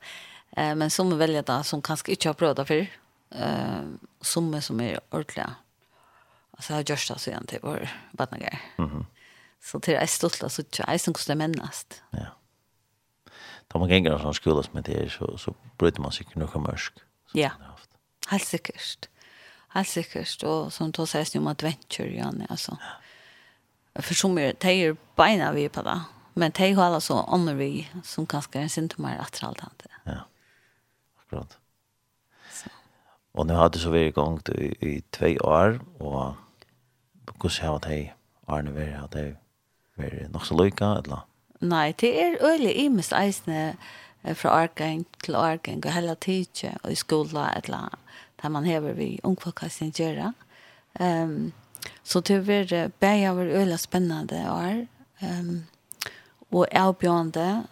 [0.52, 2.88] Eh men som väljer då som kanske inte har provat för
[3.32, 3.84] eh
[4.22, 5.56] som som är ordliga.
[6.52, 8.58] Alltså jag just alltså egentligen var vad några.
[8.78, 9.06] Mhm.
[9.66, 12.02] Så det er stolt av sånt, jeg som skulle mennast.
[12.14, 12.36] Ja.
[13.72, 16.62] Da man ganger en sånn skole som det er, så, så bryter man sikkert noe
[16.62, 17.02] mørk.
[17.36, 17.50] Ja,
[18.30, 19.10] helt sikkert.
[19.74, 22.78] Helt sikkert, og som du sier om adventure, Janne, altså.
[22.80, 22.94] Ja.
[24.06, 25.98] For som er, det er beina vi på det,
[26.36, 29.88] men det er jo alle så ånder vi, som kanskje er en symptomer etter alt.
[30.06, 30.22] Ja,
[31.24, 31.58] akkurat.
[32.54, 32.72] Så.
[33.34, 36.38] Og nå har du så vært i gang i, i tve år, og
[37.34, 38.00] hvordan har det
[38.46, 38.96] årene vært?
[39.00, 39.42] Har det vært?
[39.98, 41.26] være nok så løyka, eller?
[41.62, 43.76] Nei, det er øyelig i imest eisne
[44.34, 48.00] fra Arken til Arken og hele tiden, og i skola, eller
[48.42, 50.34] der man hever vi ungfolkastin gjøre.
[51.00, 51.54] Um,
[52.04, 54.86] så det var bare var øyelig spennende år,
[55.22, 55.66] um,
[56.52, 57.64] og avbjørende,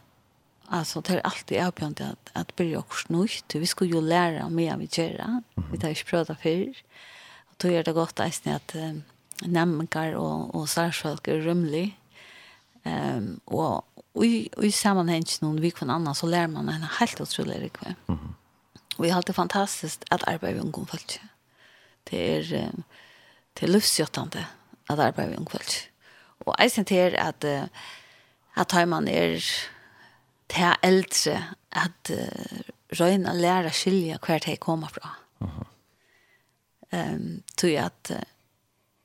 [0.74, 3.56] Alltså det är alltid avbjörande att, att börja och snutt.
[3.56, 5.42] Vi ska ju lära mer vi gör.
[5.72, 6.70] Vi tar ju prata för.
[7.50, 9.04] Och då är det gott att att um,
[9.42, 11.98] nämnkar och, och särskilt är rymlig
[12.86, 16.84] Um, og, og, i, og i sammenheng noen vik for annan så lär man en
[17.00, 17.96] helt utrolig rikve.
[18.08, 18.34] Mm -hmm.
[18.98, 21.22] Og det er alltid fantastisk at arbeid med ungdom folk.
[22.10, 22.84] Det er, um,
[23.54, 24.46] det er livsgjøttende
[24.90, 25.92] at arbeid med ungdom folk.
[26.40, 27.68] Og jeg synes det at, uh,
[28.56, 29.40] at har man er
[30.50, 32.60] til eldre at uh,
[33.00, 35.18] røyne lærer skilje hver de kommer fra.
[35.40, 35.68] Mm -hmm.
[36.94, 38.22] Um, tror jeg at uh,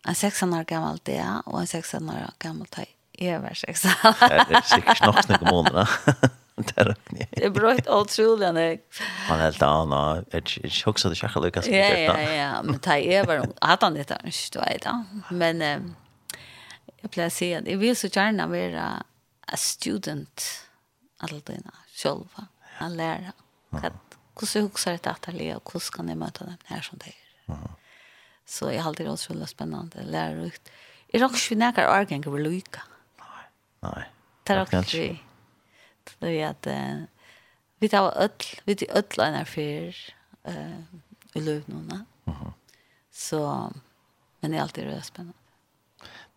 [0.08, 3.82] en 16 år gammel det, og en 16 år gammel det Jeg var sex.
[3.82, 5.96] Det er sikkert nok snakk om måneder.
[6.58, 7.26] Det er ikke.
[7.36, 8.96] Det er bra et utrolig nok.
[9.28, 9.98] Man helt anna,
[10.32, 11.68] jeg sjokk det sjekker lykkes.
[11.70, 14.96] Ja, ja, ja, men det er bare, hadde han litt av, du vet da.
[15.30, 20.48] Men jeg pleier å si at jeg vil så gjerne være a student
[21.22, 22.26] alldeles selv.
[22.80, 23.94] Han hur
[24.38, 27.64] Hvordan husker jeg dette livet, og hvordan kan jeg møte dem her som det er.
[28.48, 30.10] Så jeg har alltid råd så spännande lärorikt.
[30.10, 30.70] lærerikt.
[31.12, 32.80] Jeg råkker ikke vi nærkere årganger vil lykke.
[33.82, 34.04] Nei.
[34.46, 35.22] Det er också vi.
[36.20, 36.66] Det er ju att
[37.78, 39.96] vi tar ødel, vi tar ødel en affär
[40.44, 40.78] eh,
[41.34, 42.04] i Lövnona.
[42.26, 42.52] Mm.
[43.12, 43.72] Så,
[44.40, 45.38] men det er alltid röd spennende.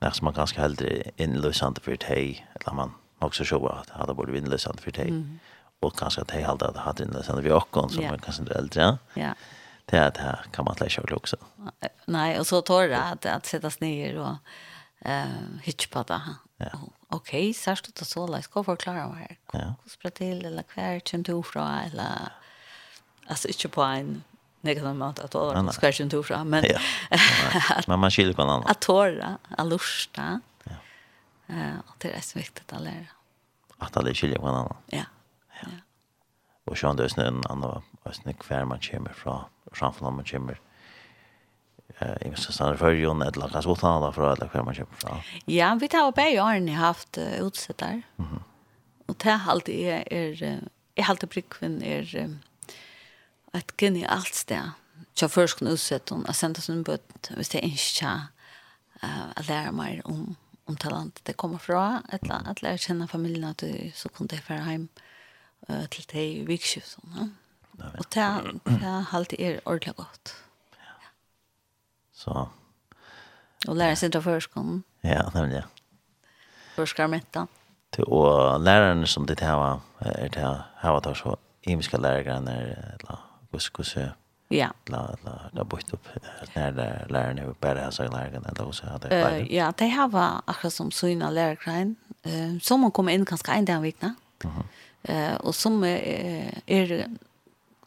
[0.01, 4.13] Nei, så man ganske heldre innløsende for teg, eller man också så att det hade
[4.13, 5.09] varit inlösande för ett.
[5.09, 5.39] Mm.
[5.79, 8.11] Och kanske att hej hade det hade inlösande för åkon som yeah.
[8.11, 8.97] man kanske inte äldre.
[9.13, 9.33] Ja.
[9.85, 11.37] Det här, det här kan man inte lära också.
[12.05, 14.35] Nej, och så tar det att, att sättas ner och
[15.09, 15.25] eh,
[15.91, 16.21] det.
[16.57, 16.67] Ja.
[16.73, 19.37] Och ok, sørst du til så leis, hva forklarer meg her?
[19.53, 22.31] Hva spør till eller kvar kommer du fra, eller...
[23.27, 24.23] alltså inte på en
[24.61, 26.63] negativ måte at året, ska kommer du fra, men...
[26.63, 26.79] Ja.
[27.87, 28.67] Men man skiljer på någon.
[28.67, 30.41] Att tåra, att lusta.
[30.63, 30.71] Ja.
[31.47, 33.07] Eh, och det är så viktigt att lära.
[33.77, 34.75] Att alla skiljer på någon.
[34.87, 34.97] Ja.
[34.97, 35.05] Ja.
[35.61, 35.77] Ja.
[36.69, 39.33] Og sånn det er en annen, kvar man kommer fra,
[39.73, 40.70] samfunnet man kommer fra,
[41.99, 44.95] eh jag ska stanna för ju när lakas vad han för alla kvar man köper
[44.95, 45.17] från.
[45.45, 48.01] Ja, vi tar och bäj har ni haft utsett där.
[48.15, 48.43] Mhm.
[49.05, 50.59] Och det har alltid är är
[50.95, 52.29] är alltid brickven är
[53.53, 54.71] att kunna allt det.
[55.13, 56.99] Så först kunde utsett hon att sända sin bud
[57.29, 58.27] hvis det inte
[59.01, 63.43] eh att lära mig om om talent det kommer från att att lära känna familjen
[63.43, 64.87] att du så kunde jag föra hem
[65.89, 67.29] till dig vikskift såna.
[67.97, 70.35] Och det har alltid är ordentligt gott.
[72.23, 72.49] Så.
[73.67, 74.83] Och lära sig dra förskolan.
[75.01, 75.65] Ja, det är det.
[76.75, 77.47] Förskar mätta.
[77.89, 80.39] Till och läraren som det här är det
[80.75, 82.61] här har tagit så imiska lärargrannar
[82.99, 83.17] eller
[83.51, 83.95] kuskus.
[84.47, 84.69] Ja.
[84.85, 86.07] La la da bort upp
[86.55, 90.07] när där läraren hur bara har sagt läraren eller vad så hade Ja, det har
[90.07, 91.95] var akkurat som såna lärargrann.
[92.23, 94.15] Eh som man kommer in ganska en dag veckan.
[94.43, 94.63] Mhm.
[95.03, 96.87] Eh och som är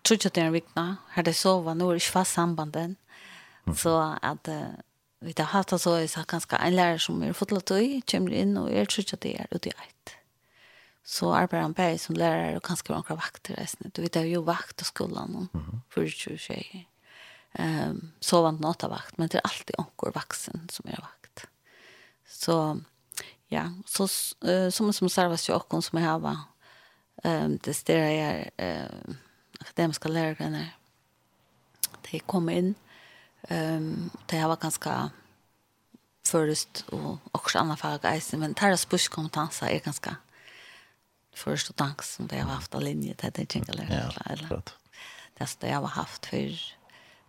[0.03, 0.97] tror jag det är en vecka.
[1.09, 2.97] Hade så var nog det fast sambanden.
[3.73, 4.51] Så at
[5.25, 8.57] vi har hatt det så, jeg ganske en lærer som er fotlet i, kommer inn
[8.61, 10.17] og jeg tror ikke at det er ute i eit.
[11.05, 13.57] Så arbeider han bare som lærer og ganske mange vakter.
[13.89, 15.49] Du vet, det er jo vakt av skolen,
[15.93, 16.85] for 20 tjejer.
[17.55, 21.45] Um, så vant nåt av vakt, men det er alltid onker vaksen som er vakt.
[22.27, 22.57] Så
[23.53, 24.09] ja, så
[24.45, 26.39] uh, som som servas ju och som jeg har
[27.23, 29.15] ehm det där är eh
[29.61, 30.71] akademiska lärare
[32.11, 32.75] de kommer in
[33.49, 35.11] Ehm det var ganska
[36.27, 40.17] först och också andra fag eisen, men Taras kompetens är ganska
[41.35, 43.91] först och tanks som det har haft av linje det det tänker jag.
[44.31, 44.63] Eller,
[45.35, 46.61] det det jag har haft för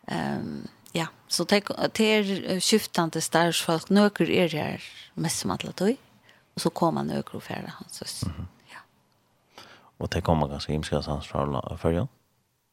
[0.08, 5.96] ehm ja, så det är skiftande starsfolk, nöker är det här mest som alla då
[6.54, 8.24] och så kommer nöker och färra hans.
[8.24, 8.46] Mm -hmm.
[8.72, 8.80] ja.
[9.98, 12.08] Och det kommer ganska himska sans för för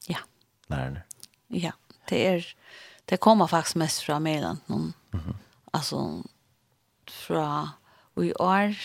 [0.07, 0.19] Ja.
[0.67, 1.01] Lärarna?
[1.49, 1.73] Ja,
[2.09, 2.55] det är
[3.05, 4.93] det kommer faktisk mest fra Mailand någon.
[5.13, 5.35] Mm -hmm.
[5.71, 6.23] Alltså
[7.07, 7.71] fra
[8.15, 8.77] och i år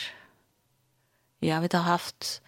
[1.40, 2.42] ja, vi har haft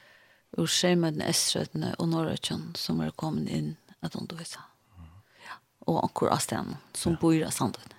[0.58, 4.60] ur Skärmen, Estrøtene og Norrøtjen som har kommit in att undervisa.
[4.98, 5.06] Mm.
[5.46, 7.18] Ja, og Ankor Asten som ja.
[7.22, 7.94] bor i Sandön.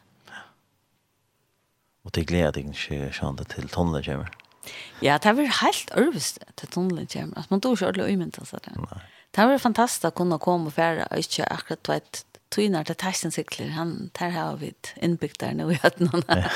[2.02, 4.30] Og Och det deg ikke sånn det til tonlen kommer?
[5.02, 7.37] Ja, det var helt örvist til tunnelen kommer.
[7.37, 8.76] Alltså man tog inte ordentligt öjmynda sig det.
[8.76, 9.02] Nej.
[9.30, 13.34] Det var fantastisk å kunne komme og fære, og ikke akkurat vet tynar til testen
[13.34, 16.40] sykler, han tar her av innbygd der nå i høttene.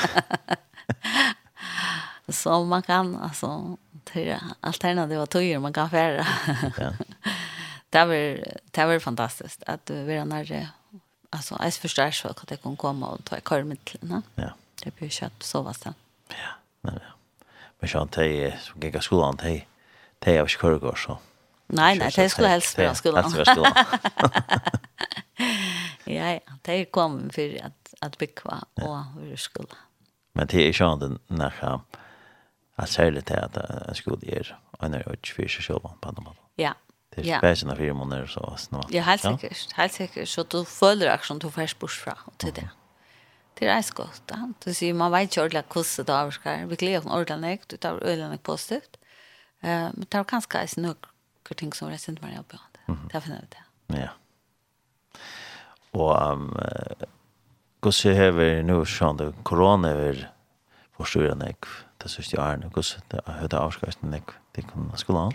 [2.32, 3.76] Så man kan, altså,
[4.08, 4.30] til
[4.64, 6.24] alternativ av tøyer man kan fære.
[6.78, 6.92] ja.
[7.94, 8.38] det var,
[8.74, 10.68] det var fantastiskt att vi var när
[11.30, 13.78] alltså jeg forstår så at det kan komma och ta kvar med?
[14.34, 14.48] Ja.
[14.84, 15.94] Det blir kjøtt så vad sen.
[16.28, 17.00] Ja, men ja.
[17.80, 19.64] Men sånn, de som gikk av skolen, de,
[20.18, 21.18] de jag skulle gå så.
[21.66, 23.24] Nej, nej, det skulle helst være skolen.
[23.24, 23.74] Helst være skolen.
[26.06, 29.76] Ja, det er kom för at att bekva och hur skulle.
[30.32, 31.80] Men det er sånn ju ändå när
[32.76, 34.42] att sälja det att jag skulle ge
[34.80, 36.40] en och seg selv på något måte.
[36.56, 36.74] Ja.
[37.14, 38.90] Det är spesen av fire måneder så snart.
[38.90, 39.72] Ja, helt säkert.
[39.72, 40.28] Helt sikkert.
[40.28, 42.68] Så du føler följer som du først bort fra och till det.
[43.54, 44.22] Det är godt.
[44.26, 44.64] gott.
[44.64, 46.66] Du sier, man vet ikke ordentlig hvordan det avskar.
[46.66, 48.96] Vi gleder oss ordentlig, Du tar ordentlig positivt.
[49.60, 50.96] Men det är ganska noen
[51.56, 52.98] ting som resten man jobbar med.
[53.12, 54.00] Det finner vi det.
[54.00, 54.08] Ja.
[55.94, 56.50] Og um,
[57.82, 60.22] hvordan jeg vi nå sånn det korona er
[60.96, 61.68] forstyrret nek
[62.02, 65.32] det sørste årene, gos er høyde avskasten nek det kan skulle ha.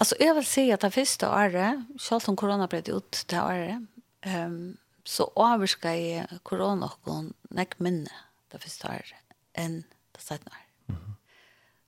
[0.00, 3.82] Alltså jag vill säga att det första året, själv om corona bröt ut det året,
[4.26, 8.10] um, så avskar jag corona och nek minne
[8.48, 9.14] det första året
[9.52, 10.88] än det sätta året.
[10.88, 11.12] Mm -hmm.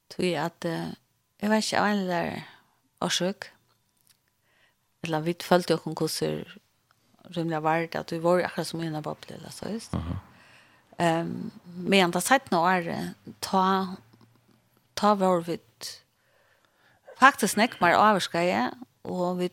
[0.08, 0.88] Tror jag att uh,
[1.38, 2.44] jag vet inte, jag var en där
[3.00, 3.44] årsök,
[5.02, 6.44] eller vi følte jo hvordan
[7.32, 9.92] rymliga värld att du var akkurat som innan bubblan eller så just.
[9.92, 10.16] Mhm.
[10.98, 13.96] Ehm men det sett några är ta
[14.94, 15.58] ta var vi
[17.18, 18.70] faktiskt näck mer avskaje
[19.02, 19.50] och vi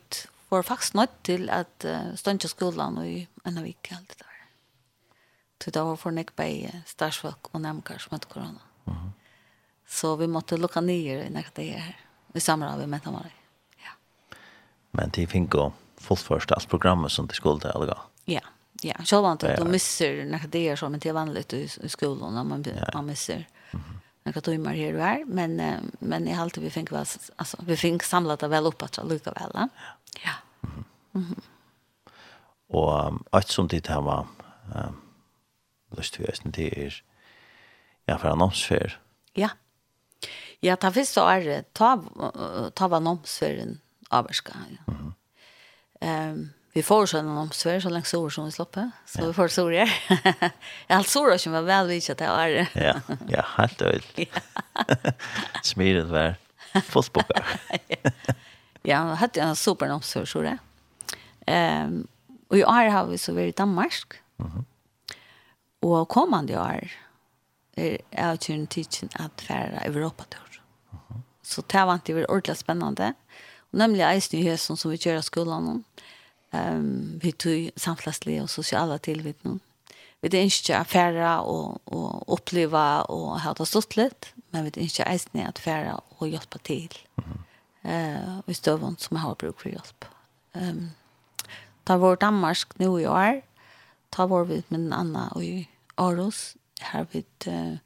[0.49, 4.45] var faktiskt nått till att uh, stönta skolan och i en vecka allt det där.
[5.63, 8.61] Så det var för näck på starsfolk och nämnkar som att corona.
[8.83, 9.11] Mhm.
[9.87, 11.97] Så vi måste lucka ner när det här.
[12.33, 13.25] i samråd med Tamara.
[13.77, 13.91] Ja.
[14.91, 15.49] Men det finns
[15.99, 17.97] fullförst allt programmet som det skulle till alla.
[18.25, 18.41] Ja.
[18.81, 21.89] Ja, så inte att de missar när det är så men det är vanligt i
[21.89, 23.47] skolan när man man missar.
[23.71, 23.85] Mm.
[24.23, 25.61] Några timmar här och här, men
[25.99, 29.31] men i allt vi fick väl alltså vi fick samlat det väl upp att lucka
[29.31, 29.51] väl.
[29.53, 29.69] Ja.
[30.23, 30.31] Ja.
[31.11, 31.41] Mhm.
[32.67, 34.27] Och att som det här var
[34.75, 34.91] eh
[35.97, 37.03] lust vi östen det är
[38.05, 38.99] ja för annonsfär.
[39.33, 39.49] Ja.
[40.59, 42.03] Ja, ta visst så är det ta
[42.73, 44.55] ta var annonsfären avskar.
[44.85, 45.13] Mhm.
[45.99, 48.91] Ehm vi får sånn om Sverige så länge sår som vi slipper.
[49.05, 50.51] Så vi får sår her.
[50.87, 52.69] Allt sår som var väl vid att jag är.
[52.73, 54.19] ja, ja, helt öjt.
[55.63, 56.35] Smidigt var.
[56.85, 57.23] Fotboll.
[58.81, 60.57] ja, jag hade en super omsorg så det.
[61.45, 62.07] Ehm
[62.47, 64.13] och i år har vi så varit i Danmark.
[64.37, 64.51] Mhm.
[64.51, 64.65] Mm
[65.81, 66.91] och kommande år
[67.75, 70.61] är er opportunityn att färra Europa tur.
[70.91, 71.23] Mhm.
[71.41, 73.13] Så det var inte ordentligt spännande.
[73.71, 75.83] Och nämligen i det som vi gör i skolan
[76.53, 79.57] um, vi tog samflasslige og sosiale tilvitt nå.
[80.21, 84.87] Vi er ikke affære og, og oppleve og ha det stått litt, men vi er
[84.87, 86.97] ikke eisende at affære og hjelpe til.
[87.83, 90.09] Uh, og i støvån som har bruk for hjelp.
[90.55, 90.89] Um,
[91.87, 93.39] ta vår Danmark nå i år,
[94.11, 96.57] ta vår vi med en annen i Aarhus,
[96.91, 97.79] her vi uh,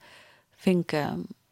[0.58, 1.06] finke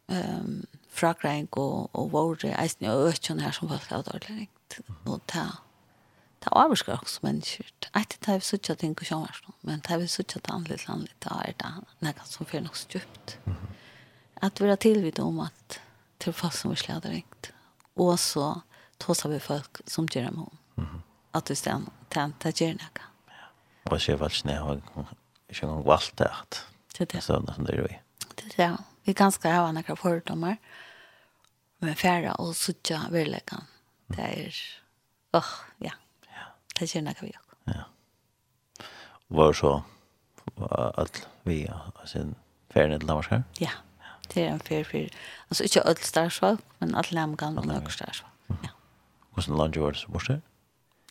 [0.09, 4.81] um, fragreing og, og våre eisende og økjønne her som folk har dårlig ringt.
[5.05, 5.45] Og ta
[6.41, 7.69] ta er avvarskar også mennesker.
[7.93, 10.87] Etter det er vi suttet ting og sjåvars, men det er vi suttet det annerledes
[10.89, 13.37] annerledes, det er det nekka som fyrir nok stjupt.
[14.41, 15.79] At vi er tilvidt om at
[16.19, 17.51] til folk som vi slæder ringt,
[17.95, 18.61] og så
[18.99, 21.01] tåsar vi folk som gjør dem om.
[21.33, 23.07] At vi stem, det gjør nekka.
[23.85, 24.81] Og jeg ser ikke, jeg har
[25.49, 26.61] ikke noen valgt det at
[26.97, 27.99] det er det som det er vi.
[28.35, 30.57] Det är vi ganska skal ha nekka fordommer,
[31.79, 33.65] men färra och suttet verkligen.
[34.07, 34.55] det är
[35.33, 35.91] åh, ja
[36.81, 37.57] det gjør noe vi også.
[37.71, 37.83] Ja.
[39.31, 39.73] Var så
[41.05, 42.35] at vi har sin
[42.73, 43.43] ferien til Danmark her?
[43.61, 43.71] Ja,
[44.33, 48.59] det er en ferie for, altså ikke alt starsvalg, men alt lemgan og noe starsvalg.
[48.65, 48.73] Ja.
[49.31, 50.41] Hvordan land var det så borte?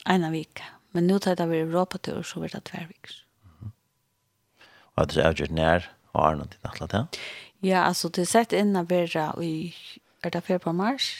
[0.07, 0.63] En av vik.
[0.93, 3.23] Men nå tar det vi Europa-tur, så blir det tverviks.
[4.97, 7.21] Og det er avgjort nær og Arne til nattla til?
[7.63, 9.71] Ja, altså det er sett inn av vera i,
[10.25, 11.13] er det ferie på mars?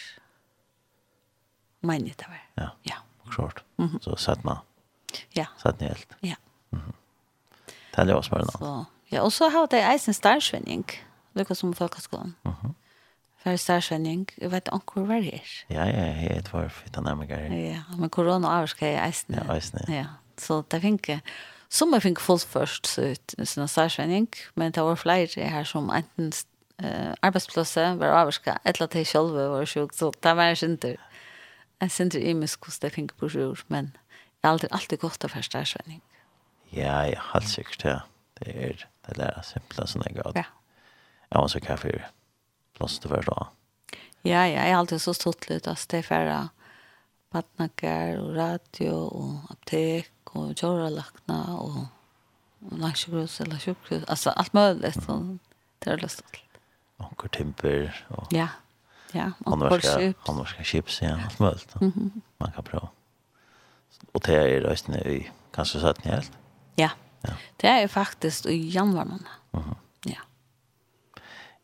[1.87, 2.43] Men det var.
[2.59, 2.69] Ja.
[2.89, 2.99] Ja.
[3.31, 3.65] Klart.
[3.79, 4.01] Mm -hmm.
[4.01, 4.57] Så sett man.
[5.37, 5.47] Ja.
[5.63, 6.17] Sett ni helt.
[6.23, 6.35] Ja.
[6.73, 6.93] Mm -hmm.
[7.97, 8.85] Det er også bare noe.
[9.13, 10.87] Ja, og så har det eisen starsvenning,
[11.35, 12.37] lukket som folkeskolen.
[12.45, 12.73] Mm -hmm.
[13.43, 15.65] For starsvenning, jeg vet ikke hvor det er.
[15.71, 17.53] Ja, ja, jeg vet hvor det er nærmere.
[17.53, 19.35] Ja, men korona er ikke eisen.
[19.35, 20.07] Ja, eisen, ja.
[20.39, 21.21] Så det finner ikke,
[21.69, 25.91] som jeg finner folk først, så ut sånn starsvenning, men det var flere her som
[25.91, 26.33] enten
[26.85, 30.97] uh, arbeidsplasset var avvarska, eller til selv var sjuk, så det var ikke
[31.81, 33.93] en sindri imisk hos det finner på sjur, men
[34.41, 36.01] det er alltid, alltid godt av første ersvenning.
[36.73, 37.99] Ja, ja, helt sikkert, ja.
[38.41, 40.33] Det er det der simpelt som jeg gav.
[40.37, 40.47] Ja.
[41.31, 42.07] Jeg og så kaffe jeg
[42.77, 43.51] plass til hver dag.
[44.25, 46.39] Ja, ja, jeg er alltid så stått litt, altså det er færre
[47.33, 55.21] badnakker og radio og aptek og kjørelakna og langsjøgrus eller sjøgrus, altså alt mulig, så
[55.81, 56.59] det er det stått litt.
[57.01, 58.27] Onker timper og...
[58.37, 58.70] Ja, ja
[59.13, 59.59] Ja, han
[60.37, 61.75] var ska chips, ja, allt möjligt.
[61.81, 62.21] Mm.
[62.39, 62.89] Man kan prova.
[64.13, 66.33] Och det är rösten i kanske så att ni helt.
[66.75, 66.91] Ja.
[67.21, 67.31] ja.
[67.57, 69.25] Det är faktiskt i januari månad.
[69.53, 69.75] Mm.
[70.05, 70.21] Ja.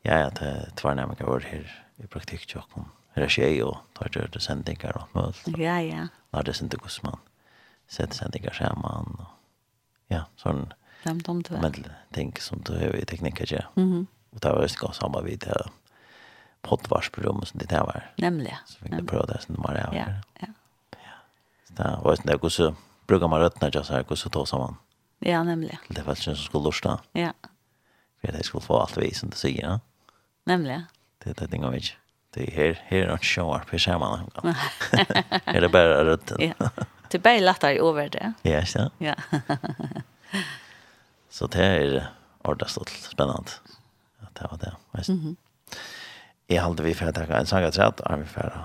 [0.03, 2.88] Ja, ja, det tvär när man kan vara här i praktik tjock kom.
[3.12, 5.66] hur det sker och tar det ut och sändningar och allt möjligt.
[5.66, 6.09] Ja, ja.
[6.30, 7.18] När det är inte går man
[7.88, 9.26] sätter sändningar samman och
[10.07, 10.72] ja, sån
[11.03, 11.72] Femtom, Men
[12.12, 13.82] ting som du har i tekniker, ja.
[13.82, 14.07] Mm.
[14.30, 15.68] Och det var ju ganska samma vid det
[16.66, 18.10] poddvarsprogram som det där var.
[18.16, 18.56] Nämligen.
[18.66, 19.88] Så fick jag pröva det sen var det.
[19.92, 20.06] Ja,
[20.40, 20.46] ja.
[21.68, 22.74] Så där var det något så
[23.06, 24.76] brukar man rötna just här och så tar samman.
[25.18, 25.78] Ja, nämligen.
[25.88, 27.00] Det var sen som skulle lusta.
[27.12, 27.32] Ja.
[28.20, 29.62] För det skulle få allt vi som det säger.
[29.62, 29.80] Ja?
[30.44, 30.82] Nämligen.
[31.24, 31.84] Det är det inga vet.
[32.30, 33.70] Det är här här är och show up.
[33.70, 34.54] Här ser på
[35.44, 36.52] Här Är det bara rötten?
[36.58, 36.70] Ja.
[37.08, 38.32] Det blir lättare över det.
[38.42, 38.90] Ja, så.
[38.98, 39.14] Ja.
[41.30, 42.08] så det är
[42.42, 43.50] ordentligt spännande.
[44.20, 44.76] Att det var det.
[44.92, 45.08] Visst.
[45.08, 45.36] Mhm.
[46.49, 48.61] Jeg halte vi for å takke en sang av tredje, er vi for å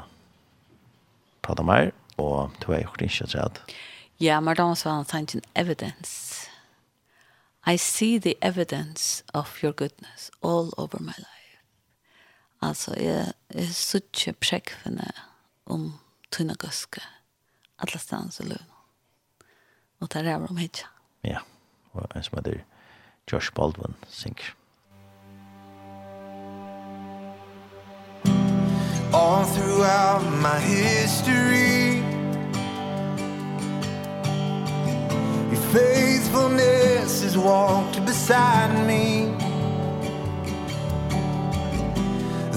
[1.42, 1.90] prate mer,
[2.22, 3.78] og to er gjort ikke tredje.
[4.22, 6.48] Ja, men da var han tegnet evidence.
[7.66, 11.62] I see the evidence of your goodness all over my life.
[12.62, 15.10] Altså, jeg, jeg suttje prekvene
[15.66, 15.94] om
[16.32, 17.02] tunne gøske,
[17.82, 18.70] alle stedene som løn.
[20.02, 20.90] Og det er om hitja.
[21.26, 21.42] Ja,
[21.94, 22.62] og en som heter
[23.30, 24.54] Josh Baldwin synker.
[29.32, 32.04] all throughout my history.
[35.52, 39.34] Your faithfulness has walked beside me.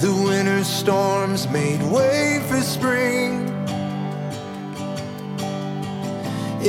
[0.04, 3.32] The winter storms made way for spring.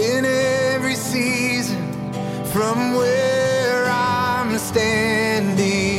[0.09, 1.83] In every season
[2.53, 5.94] from where I'm standing.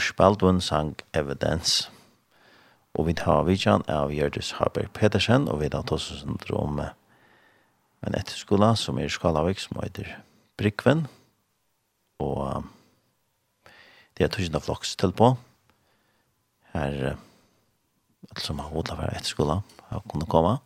[0.00, 1.90] Josh Baldwin sang Evidence.
[2.96, 8.16] Og vi tar vidtjan av Gjerdus Harberg Pedersen, og vi tar oss en drøm en
[8.16, 10.08] etterskola som er i Skalavik, som heter
[10.56, 11.04] Brikven.
[12.16, 12.64] Og
[14.16, 15.34] det er tusen av floks til på.
[16.72, 17.20] Her,
[18.30, 19.60] alt som har hodet for etterskola,
[19.92, 20.56] har kunnet komme.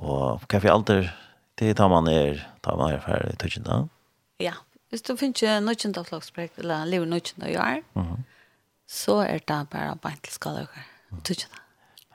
[0.00, 1.12] Og hva kaffe alder,
[1.60, 3.90] det tar man er, tar man er ferdig tusen av.
[4.40, 4.54] Ja.
[4.54, 4.68] Yeah.
[4.92, 8.18] Hvis du finner noen av flokksprojekt, eller lever noen av gjør, uh -huh.
[8.86, 10.84] så er det bare bare til skaløkker.
[11.10, 11.62] Du ikke det?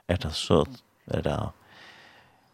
[0.08, 0.64] Er det så,
[1.10, 1.48] er det,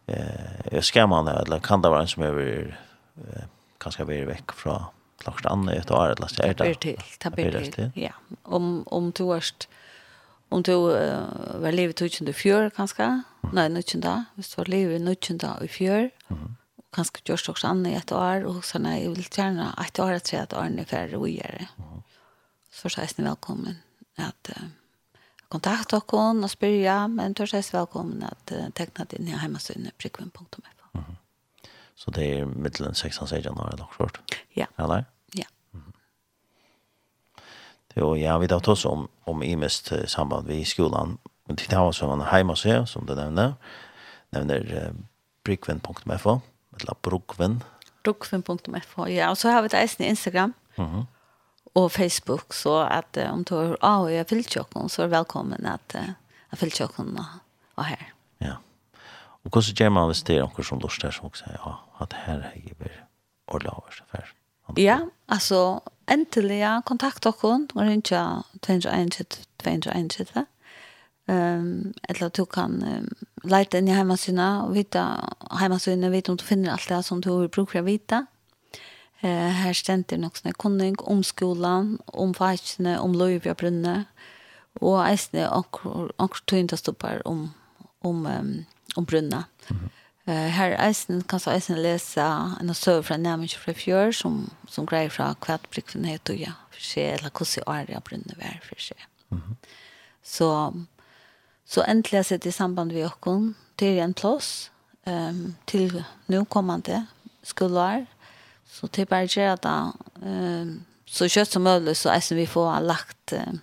[0.07, 3.45] eh, skal skjermene, eller kan det være en som er eh,
[3.79, 6.57] kanskje være vekk fra flokks andre et år, eller så er det?
[6.57, 8.11] Det blir til, det blir til, ja.
[8.43, 9.51] Om, om du er,
[10.49, 13.23] om du uh, var livet 2004 kanskje,
[13.53, 16.64] nei, 19 da, hvis du var livet 19 da i fjør, mm -hmm
[16.95, 20.15] kanskje gjørst også annet i et år, og så nei, jeg vil gjerne et år
[20.17, 21.67] etter at årene er ferdig og gjøre.
[22.71, 23.77] Så er jeg velkommen
[24.19, 24.67] at uh,
[25.51, 30.43] kontakte dere og spørre, men tør er velkommen at uh, tekne din hjemmesynne prikven.f.
[30.93, 31.15] Mm -hmm.
[31.95, 34.19] Så det er middelen 16-16 år eller noe sånt?
[34.55, 34.65] Ja.
[34.79, 35.03] Eller?
[35.35, 35.47] Ja.
[35.73, 37.41] Mm -hmm.
[37.97, 41.17] Jo, ja, vi tar oss om, om i mest samband vi i skolan.
[41.47, 43.53] Men det var som en heimasse, som du nevner,
[44.31, 44.95] nevner uh,
[45.43, 46.27] prikven.f
[46.79, 47.61] eller Brugven.
[48.03, 49.29] Brugven.fh, ja.
[49.29, 51.05] Og så har vi det eisen i Instagram mm
[51.75, 54.55] og Facebook, så at uh, om du har av og jeg fyllt
[54.89, 56.13] så er velkommen at uh,
[56.51, 57.17] jeg fyllt kjøkken
[57.75, 58.05] og her.
[58.41, 58.55] Ja.
[59.43, 62.15] Og hvordan gjør man hvis det er noen som lurer som også sier, ja, at
[62.25, 63.03] her er jeg bare
[63.47, 68.23] ordentlig over Ja, altså, endelig, ja, kontakt dere, og rinja
[68.63, 70.45] 221, 221, 221,
[71.27, 73.07] Um, eller du kan um,
[73.49, 75.05] leite inn i heimasynet og vita
[75.57, 78.25] heimasynet, vite om du finner alt det som du bruker å vite.
[79.25, 84.03] Eh, her stender nok sånne kunning om skolan, om fagene, om løyvjabrunne,
[84.83, 87.47] og eisne anker tøyndastoppar om,
[88.05, 88.65] om, um,
[88.95, 89.45] om brunne.
[89.69, 89.89] Mm -hmm.
[90.27, 92.21] uh, her eisne kan så eisne lese
[92.61, 96.81] en søv fra nærmest fra fjør, som, som greier fra hvert heter og ja, for
[96.81, 98.95] se eller hvordan er det brunne vær for se.
[99.29, 99.55] Mm -hmm.
[100.23, 100.73] Så
[101.65, 104.69] Så endelig har jeg sett i samband med åkken til en plass
[105.07, 107.05] um, til nåkommende
[107.43, 108.05] skoler.
[108.69, 109.79] Så til bare gjør det
[110.21, 113.61] um, så kjøtt som mulig så er vi får lagt um,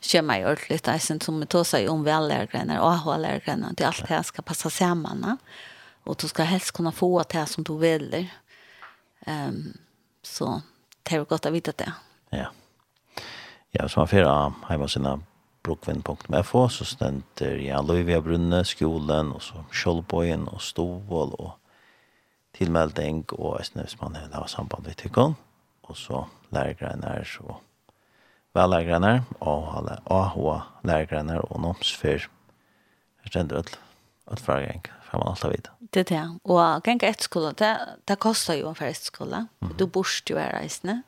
[0.00, 0.80] kjemma i ordentlig.
[0.84, 3.76] Det er som vi tar seg om velærgrener og avhålærgrener.
[3.76, 5.24] Det er alt det skal passe sammen.
[6.04, 8.28] Og du skal helst kunne få det som du vil.
[9.26, 9.76] Um,
[10.22, 10.60] så
[11.04, 11.92] det er godt å vite det.
[12.32, 12.50] Ja.
[13.72, 14.38] Ja, så man får ha
[14.68, 15.18] hjemme sine
[15.62, 21.56] brokvinn.fo, så stender ja, Løyvia Brunne, skolen, og så Kjolbøyen og Stovål, og
[22.56, 25.36] tilmelding, og jeg hvis man har samband med tykken,
[25.82, 27.58] og så lærergreiner, så
[28.54, 32.26] velærgreiner, og AH-lærergreiner, og nomsfyr,
[33.20, 33.78] jeg stender alt,
[34.30, 34.82] alt fra gang,
[35.12, 35.70] man alt har vidt.
[35.94, 37.76] Det er det, og gang etter det,
[38.08, 39.76] det koster jo en ferdig skole, mm -hmm.
[39.76, 41.02] du bors jo her reisende,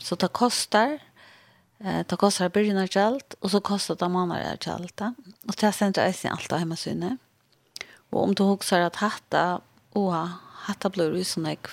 [0.00, 0.98] så det koster,
[1.78, 5.00] Eh, det kostar början av kjalt, och så kostar det mannen av kjalt.
[5.46, 7.16] Och det ständer jag sin allt av hemma synne.
[8.10, 9.60] Och om du husker att hatta,
[9.92, 11.68] oha, hatta blir jo sånn ek.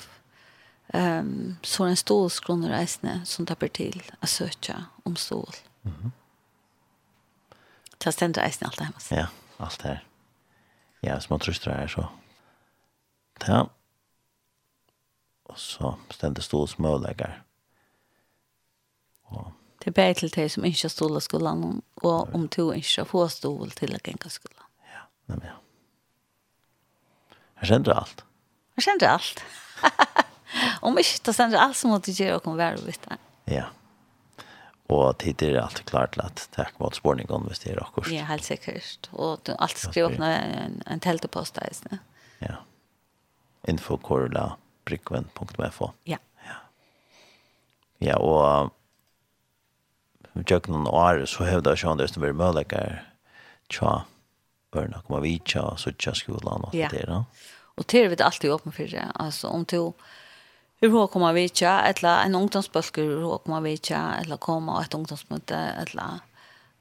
[0.93, 5.55] Um, så är en stål skroner reisne som tappar till å søke om stål.
[5.83, 6.11] Mm -hmm.
[7.97, 9.21] Det ständer jag sin allt av hemma synne.
[9.21, 9.27] Ja,
[9.65, 10.03] allt det här.
[10.99, 12.09] Ja, små tröster här så.
[13.47, 13.69] Ja.
[15.43, 17.43] Och så ständer stål smöläggar.
[19.23, 19.51] Och
[19.85, 23.35] Det er bara til de som ikke har stålet skolen, og om du har fått
[23.35, 24.63] stål til å gänga skolen.
[24.89, 25.59] Ja, nej men ja.
[27.59, 28.23] Jag känner allt.
[28.75, 29.43] Jeg kjenner alt.
[30.81, 33.17] om inte det känner allt så måste jag komma være och veta.
[33.45, 33.65] Ja.
[34.87, 38.07] Och tid är alltid klart till att tack mot spårning om det är akkurat.
[38.07, 39.09] Ja, helt sikkert.
[39.11, 41.99] Og du alltid skriver opp en, en tältepost där.
[42.39, 42.55] Ja.
[43.67, 45.91] Info korla brickven.fo.
[46.03, 46.17] Ja.
[47.99, 48.17] Ja.
[48.17, 48.63] og...
[48.63, 48.71] och
[50.43, 52.99] jag noen år, så hevde jeg sånn det som var mølekker,
[53.71, 54.03] tja,
[54.75, 57.23] børn, og man vet tja, så tja skolen og det der.
[57.77, 59.93] Och Og til vi alltid åpne for det, altså om du
[60.81, 64.93] hur hur kommer vi tja, eller en ungdomsbøsker, hur kommer vi tja, eller komma et
[64.93, 66.19] ungdomsmøte, eller,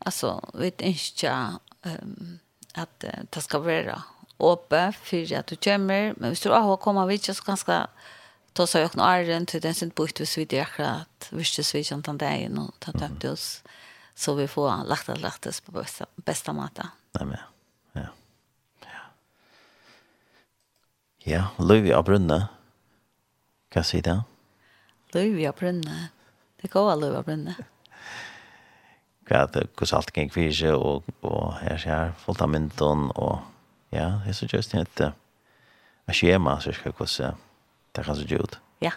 [0.00, 2.40] altså, vi vet ikke tja, um,
[2.74, 4.02] at uh, det skal være
[4.38, 7.86] åpe for at du kommer, men hvis du har kommet tja så ganske
[8.54, 11.84] ta så jag när den till den sin bort vis vi det att visste vi
[11.84, 13.62] sånt där dagen och ta upp oss
[14.14, 16.88] så vi får lagt lachtas på bästa bästa mata.
[17.12, 17.38] Nej men.
[17.92, 18.08] Ja.
[18.80, 19.00] Ja.
[21.18, 22.48] Ja, Louis Brunne.
[23.68, 24.22] Kan se det.
[25.12, 26.08] Louis brunne.
[26.62, 27.26] Det går av Louis
[29.54, 33.38] det hvordan alt gikk for seg, og, og her ser jeg fullt av mynden, og
[33.94, 35.12] ja, det er så just inte.
[36.06, 37.34] Jag skjema, så ska hvordan
[37.94, 38.58] Det kan se ut.
[38.78, 38.92] Ja.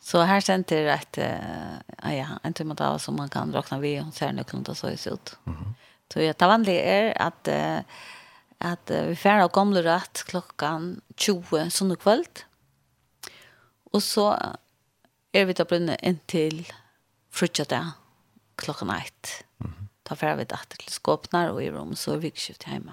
[0.00, 4.00] Så her här center att äh, ja, en timme av som man kan räkna vi
[4.00, 5.36] og ser nyckeln då så är det ut.
[5.46, 5.74] Mm -hmm.
[6.12, 7.78] Så jag tar vanligt är att äh,
[8.58, 12.44] att äh, vi färna och gamle rett klokken 20 söndag kveld.
[13.92, 14.56] Og så
[15.32, 16.72] er vi då brunne en till
[17.30, 17.90] frutja där
[18.56, 19.44] klockan 1.
[19.60, 19.86] Mm -hmm.
[20.02, 22.92] Ta färra vi datter til skåpnar og i rom, så er vi vikskift hjemme.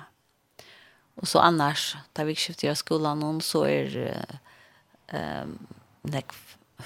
[1.15, 4.37] Og så annars, da vi skiftar i skolan så er uh,
[5.11, 5.57] ehm
[6.01, 6.31] nek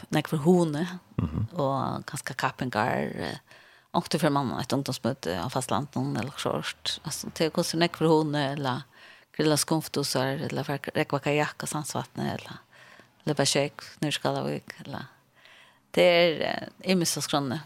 [0.09, 1.53] nek for hone mm -hmm.
[1.53, 3.13] och ganska kappengar
[3.91, 8.51] åkte för mamma ett ungdomsmöte av fastlandet eller sårt alltså det går nek för hone
[8.51, 8.81] eller
[9.37, 10.63] grilla skonftosar eller
[10.93, 12.57] räkva kajak och sandsvattnet eller
[13.23, 15.05] löpa det nyrskalavik eller
[15.91, 17.61] det är i mistaskronne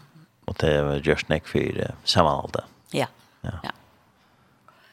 [0.46, 3.06] og det er just nek för sammanhållet ja
[3.40, 3.70] ja, ja.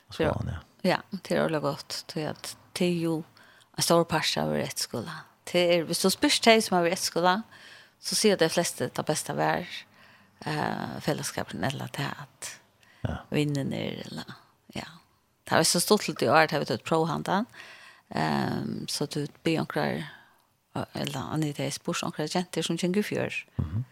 [0.09, 0.35] Så, ja.
[0.81, 2.13] Ja, det är ordentligt gott.
[2.73, 3.23] Det är ju
[3.75, 5.15] en stor parsa av rätt skolan
[5.45, 7.35] til, hvis du spørs til som har i skola,
[8.01, 9.65] så sier de fleste det beste vär
[10.45, 12.51] uh, fellesskapen eller det at
[13.05, 13.17] ja.
[13.31, 14.35] vinnene eller
[14.75, 14.89] ja.
[15.45, 17.45] Det er så stort til i år, det har vi tatt provhandene.
[18.09, 20.03] Um, så du blir omkrar
[20.75, 23.33] eller annet det er spørs omkrar jenter som kjenner fjør.
[23.57, 23.83] Mm -hmm.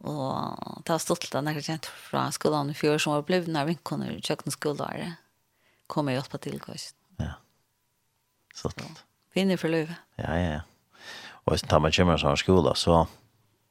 [0.00, 3.64] Og det har stått til denne jenter fra skolen i fjør som har blitt når
[3.64, 5.16] vinkoner i kjøkkenskoleåret
[5.86, 6.60] kommer og på til.
[7.18, 7.32] Ja,
[8.54, 9.04] stått.
[9.34, 9.96] Vinner for løyve.
[10.18, 10.60] Ja, ja, ja.
[11.46, 13.06] Og hvis man kommer til skola, så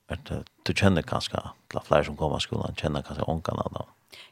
[0.10, 3.86] er det, du kjenner kanskje til flere som kommer til skolan, kjenner kanskje ångene da.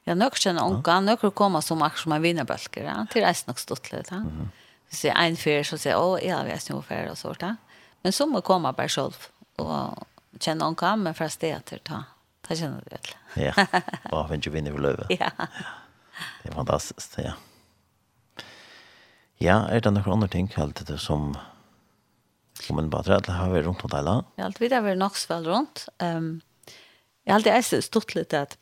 [0.08, 2.98] Ja, nok kjenner ångene, nok kommer som akkurat som en vinnerbølger, ja?
[3.12, 4.12] til reisen nok stått litt.
[4.12, 4.18] Ja?
[4.18, 4.48] Mm -hmm.
[4.90, 7.42] Hvis jeg er en fyr, så sier jeg, å, ja, vi er snøfer og sånt.
[7.42, 7.56] Ja?
[8.04, 9.16] Men så må jeg komme bare selv,
[9.58, 10.08] og
[10.40, 12.04] kjenne ångene, men fra stedet til ta.
[12.50, 13.16] Det kjenner du vel.
[13.46, 13.54] ja,
[14.12, 15.10] og finner ikke vinner for løvet.
[15.10, 15.30] Ja.
[16.44, 17.34] Det er fantastisk, ja.
[19.40, 21.36] Ja, er det noen andre ting, helt det som
[22.70, 24.26] Om en bare det har vi rundt om Thailand.
[24.36, 25.88] Ja, alt videre har vi nok så vel rundt.
[26.04, 26.42] Um,
[27.24, 28.58] jeg har alltid eist stått litt at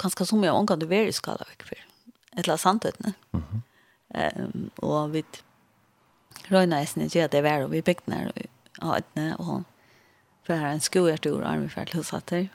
[0.00, 1.84] kanskje så mye omgang du er i skala vekk for.
[2.36, 3.14] Et eller annet sannheten.
[3.32, 4.44] Mm -hmm.
[4.44, 5.24] um, og vi
[6.50, 8.30] røyna eisen ikke at det er vær, og vi bygde nær
[8.80, 9.64] og etne, og
[10.42, 12.48] for her er en skoert vi ferdig hos at det.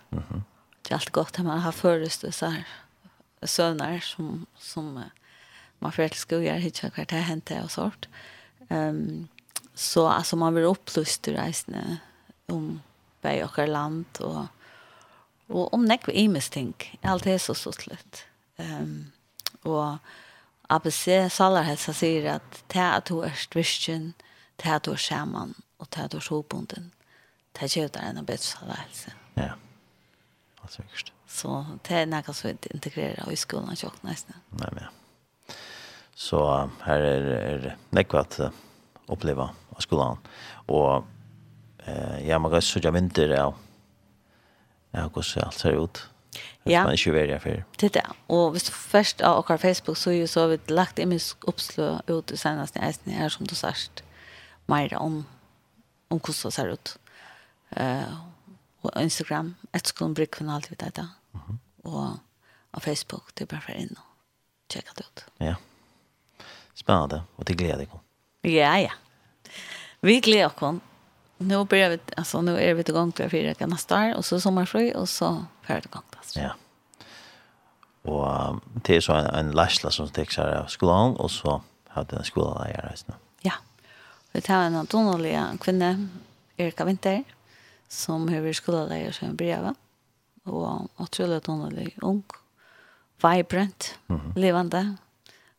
[0.84, 2.66] Det er alltid godt at man har først og så her
[3.46, 5.04] søvnar som, som uh,
[5.80, 8.10] man ferdig til skoer, ikke hva det hendte og sånt.
[8.70, 9.30] Um,
[9.76, 11.98] Så alltså man blir upplyst i reisne
[12.48, 12.82] om
[13.22, 14.46] bei och land och
[15.48, 16.12] och om näck vi
[16.50, 16.74] ting.
[17.02, 18.26] Allt är så så slut.
[18.58, 19.12] Ehm um,
[19.64, 19.98] och
[20.68, 24.14] ABC salar hälsa säger att det att du är kristen,
[24.56, 26.92] det att du är skämman och det att du är sobunden.
[27.52, 28.86] Det gör det en bättre salar.
[29.34, 29.50] Ja.
[30.62, 31.12] Alltså just.
[31.28, 34.36] Så det är något som vi integrerar i skolan och nästan.
[34.50, 34.84] Nej men.
[36.16, 38.40] Så här är, at näkvat
[39.14, 40.22] oppleva av skolan.
[40.68, 41.05] Og
[41.86, 43.55] eh, ja, man kan søtja vinter av
[44.93, 46.03] ja, hvordan alt ser ut.
[46.66, 46.84] Ja.
[46.84, 47.64] Man ikke være for.
[47.80, 50.59] Det er Og hvis du først av okkar Facebook, så er jo så har vi
[50.74, 54.03] lagt i min oppslå ut i senest eisen her, som du sørst,
[54.68, 55.26] mer om,
[56.09, 56.97] om hvordan det ser ut.
[57.78, 58.14] Uh,
[58.84, 61.01] og Instagram, et skolen bruker vi alltid dette.
[61.34, 61.57] Mm -hmm.
[61.84, 62.20] Og
[62.74, 64.03] av Facebook, det er bare for inn og
[64.70, 65.26] tjekke det ut.
[65.39, 65.55] Ja.
[66.76, 68.03] Spennende, og til glede om.
[68.46, 68.91] Ja, ja.
[70.02, 70.82] Vi gleder oss.
[71.38, 74.41] Nu börjar vi, alltså nu är vi igång till fyra kan nästa år och så
[74.41, 76.39] sommarfri och så färd igång alltså.
[76.39, 76.56] Ja.
[78.12, 82.24] Och det är så en, en lærsla som texar av skolan och så hade en
[82.24, 83.14] skolalärare just nu.
[83.41, 83.54] Ja.
[84.32, 86.08] Vi tar en antonlig kvinna,
[86.58, 87.24] Erika Winter,
[87.88, 89.74] som har skolalärare som brev.
[90.44, 92.24] Och otroligt antonlig ung,
[93.22, 94.39] vibrant, mm -hmm.
[94.39, 94.96] levande,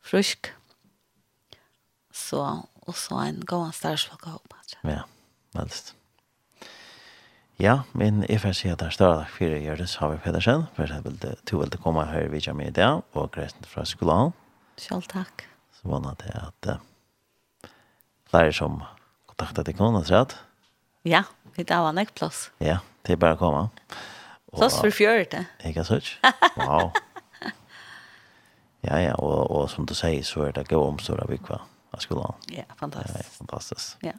[0.02, 0.52] frisk.
[2.12, 4.56] Så og så en god starsfolk og håp.
[4.84, 5.04] Ja,
[5.56, 5.94] veldig.
[7.62, 10.90] Ja, men jeg får si at det er større takk for Gjøres Haver Pedersen, for
[10.90, 14.34] jeg vil to vel til å komme her videre med det, og gresten fra skolen.
[14.80, 15.46] Selv takk.
[15.78, 17.68] Så vannet det at uh,
[18.34, 18.82] lærer som
[19.30, 20.34] kontaktet deg noen, rett?
[21.06, 21.22] Ja,
[21.54, 22.48] vi tar en ekk plass.
[22.58, 23.68] Ja, det er bare å komme.
[24.54, 25.46] Plass for fjørte.
[25.66, 26.02] Ikke sånn?
[26.58, 26.90] Wow.
[28.84, 31.30] Ja, ja, og, og som du sier, så er det gode omstår av
[31.94, 32.34] av skolan.
[32.46, 33.18] Ja, fantastiskt.
[33.18, 33.96] Ja, fantastiskt.
[34.00, 34.12] Ja.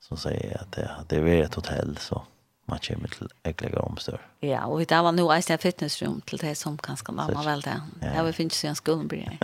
[0.00, 2.26] Så säger jag att det, det är ett hotell så
[2.64, 4.26] man kommer till äckliga omstör.
[4.40, 7.80] Ja, och det var nog ett fitnessrum till det som ganska mamma väl det.
[8.00, 8.22] Ja.
[8.22, 9.38] Det finns ju en skolan blir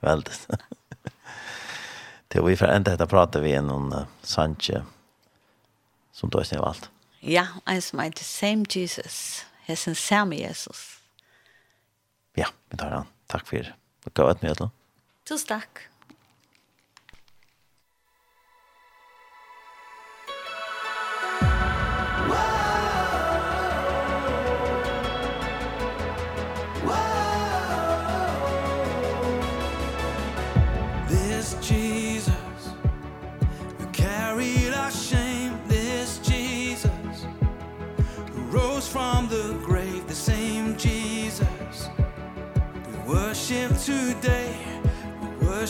[0.00, 0.48] Väldigt.
[2.28, 4.82] det var ju för ända detta pratade vi om någon Sanche
[6.12, 6.90] som då är valt.
[7.20, 9.46] Ja, I smile the same Jesus.
[9.64, 11.00] Hessen samme Jesus.
[12.34, 13.06] Ja, vi tar han.
[13.26, 13.74] Tack för det.
[14.10, 14.70] Gå ut med det.
[15.28, 15.78] Tusen takk.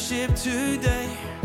[0.09, 1.36] ship today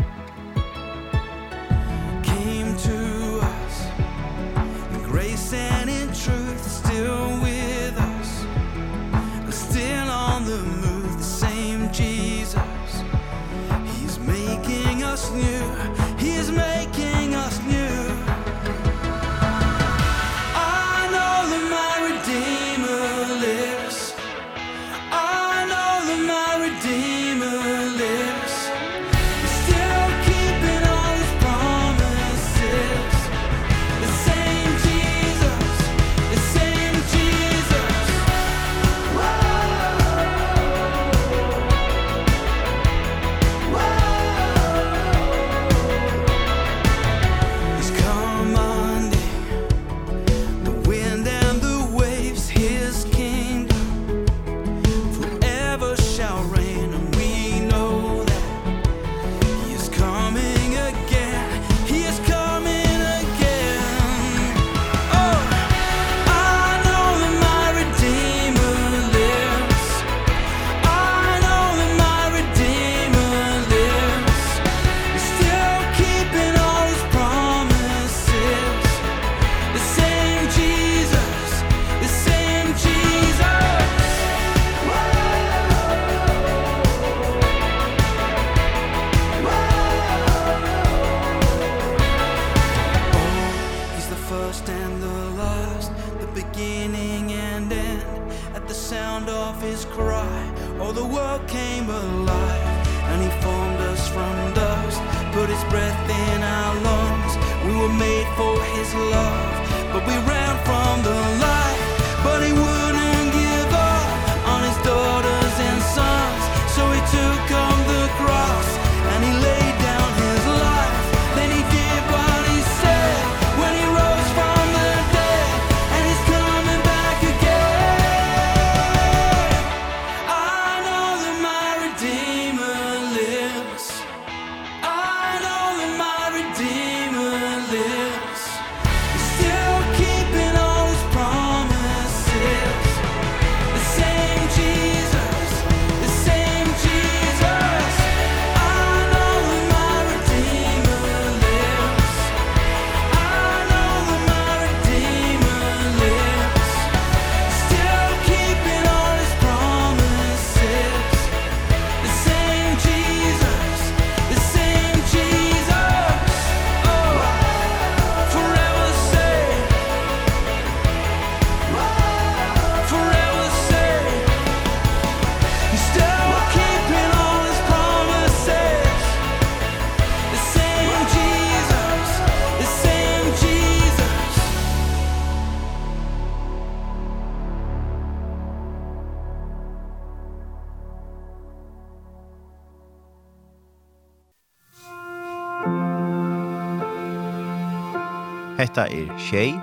[198.72, 199.60] Hetta er Shei,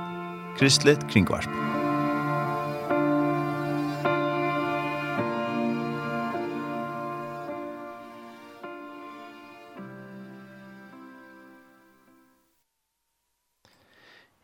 [0.57, 1.49] Kristlet Kringvarp.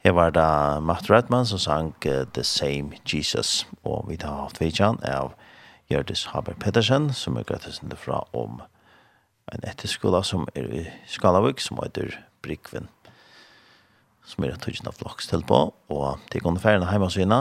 [0.02, 4.62] Her var da Matt Redman som sang uh, The Same Jesus, og vi har haft
[4.62, 5.36] vidtjan av
[5.90, 8.64] Gjørdis Haber Pettersen, som er gratisende fra om
[9.54, 12.95] en etterskola som er i Skalavik, som heter Brikven
[14.26, 15.60] som er tøtjen av flokks til på,
[15.94, 17.40] og til gående ferien av heimasyna,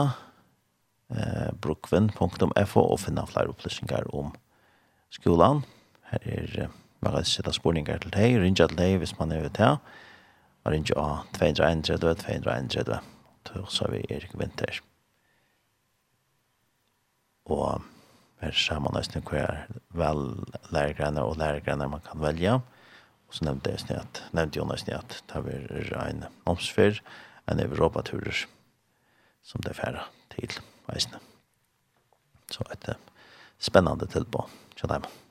[1.15, 4.33] eh, brukven.fo, og finne flere opplysninger om
[5.13, 5.63] skolan.
[6.11, 6.75] Her er eh,
[7.05, 9.79] magasin av spurningar til deg, rinja til deg hvis man er ute her,
[10.65, 13.01] og rinja av 231, 231,
[13.49, 14.81] til så vi er ikke vinter.
[17.45, 17.81] Og
[18.41, 20.23] her ser man nesten hver vel
[20.73, 22.74] lærergrene og lærergrene man kan velge, og
[23.27, 27.01] Og så nevnte jeg snett, nevnte Jonas snett, det var en omsfer,
[27.49, 28.45] en Europa-turer
[29.45, 30.53] som det færre til
[30.87, 31.21] veisene.
[32.51, 32.89] Så et
[33.61, 34.45] spennende tilbå,
[34.77, 35.24] kjenner jeg meg.